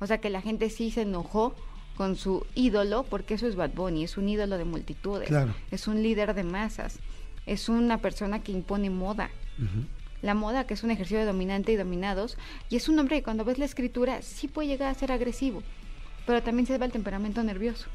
O 0.00 0.06
sea, 0.08 0.18
que 0.18 0.28
la 0.28 0.42
gente 0.42 0.70
sí 0.70 0.90
se 0.90 1.02
enojó 1.02 1.54
con 1.96 2.16
su 2.16 2.44
ídolo, 2.54 3.04
porque 3.04 3.34
eso 3.34 3.46
es 3.46 3.54
Bad 3.56 3.70
Bunny, 3.74 4.04
es 4.04 4.16
un 4.18 4.28
ídolo 4.28 4.58
de 4.58 4.64
multitudes, 4.64 5.28
Claro. 5.28 5.54
es 5.70 5.86
un 5.86 6.02
líder 6.02 6.34
de 6.34 6.42
masas, 6.42 6.98
es 7.46 7.68
una 7.68 7.98
persona 7.98 8.42
que 8.42 8.52
impone 8.52 8.90
moda. 8.90 9.30
La 10.20 10.34
moda, 10.34 10.66
que 10.66 10.74
es 10.74 10.82
un 10.82 10.90
ejercicio 10.90 11.18
de 11.20 11.24
dominante 11.26 11.72
y 11.72 11.76
dominados, 11.76 12.36
y 12.68 12.76
es 12.76 12.88
un 12.88 12.98
hombre 12.98 13.16
que 13.18 13.22
cuando 13.22 13.44
ves 13.44 13.58
la 13.58 13.64
escritura 13.64 14.20
sí 14.20 14.48
puede 14.48 14.68
llegar 14.68 14.90
a 14.90 14.94
ser 14.94 15.12
agresivo, 15.12 15.62
pero 16.26 16.42
también 16.42 16.66
se 16.66 16.78
va 16.78 16.86
el 16.86 16.92
temperamento 16.92 17.42
nervioso. 17.42 17.86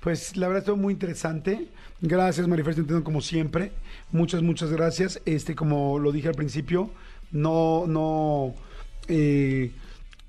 Pues 0.00 0.36
la 0.36 0.46
verdad 0.46 0.60
estuvo 0.62 0.76
muy 0.76 0.92
interesante. 0.92 1.68
Gracias, 2.00 2.46
Marifer 2.46 2.74
Centeno, 2.74 3.02
como 3.02 3.20
siempre. 3.20 3.72
Muchas, 4.12 4.42
muchas 4.42 4.70
gracias. 4.70 5.20
Este, 5.24 5.54
como 5.54 5.98
lo 5.98 6.12
dije 6.12 6.28
al 6.28 6.34
principio, 6.34 6.90
no, 7.32 7.86
no. 7.86 8.54
eh, 9.08 9.72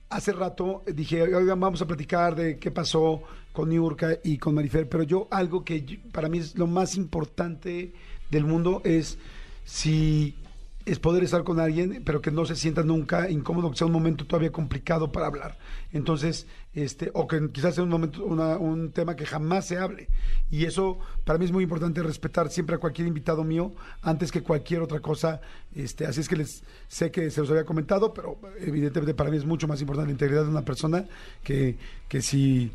hace 0.10 0.32
rato 0.32 0.84
dije, 0.88 1.22
oigan, 1.22 1.60
vamos 1.60 1.82
a 1.82 1.86
platicar 1.86 2.36
de 2.36 2.58
qué 2.58 2.72
pasó 2.72 3.22
con 3.52 3.70
Niurka 3.70 4.18
y 4.24 4.38
con 4.38 4.56
Marifer, 4.56 4.88
pero 4.88 5.04
yo 5.04 5.28
algo 5.32 5.66
que 5.66 6.00
para 6.12 6.30
mí 6.30 6.38
es 6.38 6.56
lo 6.58 6.68
más 6.68 6.96
importante 6.96 7.94
del 8.30 8.46
mundo 8.46 8.82
es 8.86 9.18
si 9.64 10.36
es 10.88 11.00
poder 11.00 11.24
estar 11.24 11.44
con 11.44 11.60
alguien, 11.60 12.02
pero 12.06 12.22
que 12.22 12.32
no 12.32 12.46
se 12.46 12.56
sienta 12.56 12.82
nunca 12.84 13.30
incómodo, 13.30 13.70
que 13.70 13.78
sea 13.78 13.88
un 13.88 13.94
momento 13.94 14.26
todavía 14.26 14.52
complicado 14.52 15.12
para 15.12 15.28
hablar. 15.28 15.58
Entonces, 15.94 16.48
este, 16.74 17.12
o 17.14 17.28
que 17.28 17.50
quizás 17.52 17.76
sea 17.76 17.84
un 17.84 17.90
momento, 17.90 18.24
una- 18.26 18.58
un 18.58 18.92
tema 18.92 19.16
que 19.16 19.26
jamás 19.26 19.66
se 19.68 19.78
hable. 19.78 20.08
Y 20.50 20.66
eso 20.66 20.98
para 21.26 21.38
mí 21.40 21.46
es 21.46 21.52
muy 21.52 21.64
importante 21.64 22.02
respetar 22.02 22.50
siempre 22.50 22.76
a 22.76 22.80
cualquier 22.80 23.08
invitado 23.08 23.44
mío 23.44 23.74
antes 24.02 24.32
que 24.32 24.42
cualquier 24.42 24.82
otra 24.82 25.00
cosa. 25.00 25.42
Este, 25.76 26.06
así 26.06 26.22
es 26.22 26.30
que 26.30 26.36
les 26.38 26.64
sé 26.88 27.12
que 27.12 27.30
se 27.32 27.42
los 27.42 27.50
había 27.52 27.66
comentado, 27.66 28.14
pero 28.14 28.38
evidentemente 28.60 29.14
para 29.14 29.30
mí 29.30 29.38
es 29.38 29.46
mucho 29.46 29.68
más 29.68 29.82
importante 29.82 30.08
la 30.08 30.14
integridad 30.14 30.44
de 30.44 30.50
una 30.50 30.64
persona 30.66 31.06
que, 31.44 31.78
que 32.08 32.22
si 32.22 32.72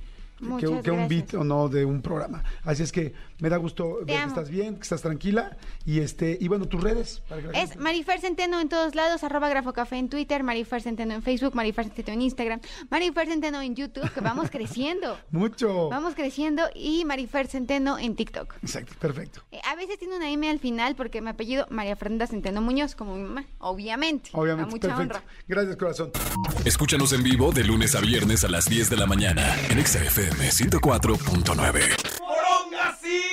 que, 0.82 0.90
un 0.90 1.08
beat 1.08 1.34
o 1.34 1.44
no 1.44 1.68
de 1.68 1.84
un 1.84 2.02
programa. 2.02 2.42
Así 2.64 2.82
es 2.82 2.92
que 2.92 3.12
me 3.38 3.48
da 3.48 3.56
gusto 3.56 3.98
ver 4.04 4.06
que 4.22 4.24
estás 4.28 4.48
bien, 4.50 4.76
que 4.76 4.82
estás 4.82 5.02
tranquila 5.02 5.56
y 5.84 6.00
este 6.00 6.36
y 6.40 6.48
bueno, 6.48 6.66
tus 6.66 6.82
redes 6.82 7.22
para 7.28 7.42
que 7.42 7.48
Es 7.58 7.70
gente- 7.70 7.78
Marifer 7.78 8.20
Centeno 8.20 8.60
en 8.60 8.68
todos 8.68 8.94
lados, 8.94 9.24
arroba 9.24 9.48
Grafocafé 9.48 9.96
en 9.96 10.08
Twitter, 10.08 10.42
Marifer 10.42 10.82
Centeno 10.82 11.14
en 11.14 11.22
Facebook, 11.22 11.54
Marifer 11.54 11.84
Centeno 11.86 12.14
en 12.14 12.22
Instagram, 12.22 12.60
Marifer 12.90 13.26
Centeno 13.28 13.60
en 13.62 13.74
YouTube, 13.74 14.10
que 14.12 14.20
vamos 14.20 14.50
creciendo. 14.50 15.18
mucho. 15.30 15.88
Vamos 15.88 16.14
creciendo 16.14 16.62
y 16.74 17.04
Marifer 17.04 17.46
Centeno 17.46 17.98
en 17.98 18.14
TikTok. 18.16 18.54
Exacto, 18.62 18.94
perfecto. 18.98 19.42
Eh, 19.52 19.60
A 19.70 19.74
veces 19.76 19.98
tiene 19.98 20.16
una 20.16 20.30
M 20.30 20.48
al 20.48 20.58
final 20.58 20.94
porque 20.94 21.20
mi 21.20 21.28
apellido 21.30 21.66
María 21.70 21.96
Fernanda 21.96 22.26
Centeno 22.26 22.60
Muñoz, 22.60 22.94
como 22.94 23.16
mi 23.16 23.22
mamá, 23.22 23.44
obviamente. 23.58 24.30
Obviamente, 24.32 24.68
A 24.68 24.70
mucha 24.70 24.88
perfecto. 24.88 25.16
honra. 25.18 25.22
Gracias, 25.48 25.76
corazón. 25.76 26.10
Escúchanos 26.64 27.12
en 27.12 27.22
vivo 27.22 27.52
de 27.52 27.64
lunes 27.64 27.94
a 27.94 28.00
viernes 28.00 28.44
a 28.44 28.48
las 28.48 28.66
10 28.68 28.90
de 28.90 28.96
la 28.96 29.06
mañana 29.06 29.54
en 29.70 29.78
Exa 29.78 30.00
FM 30.32 30.50
104.9. 30.50 32.20
¡Moronga 32.20 32.96
sí! 33.02 33.31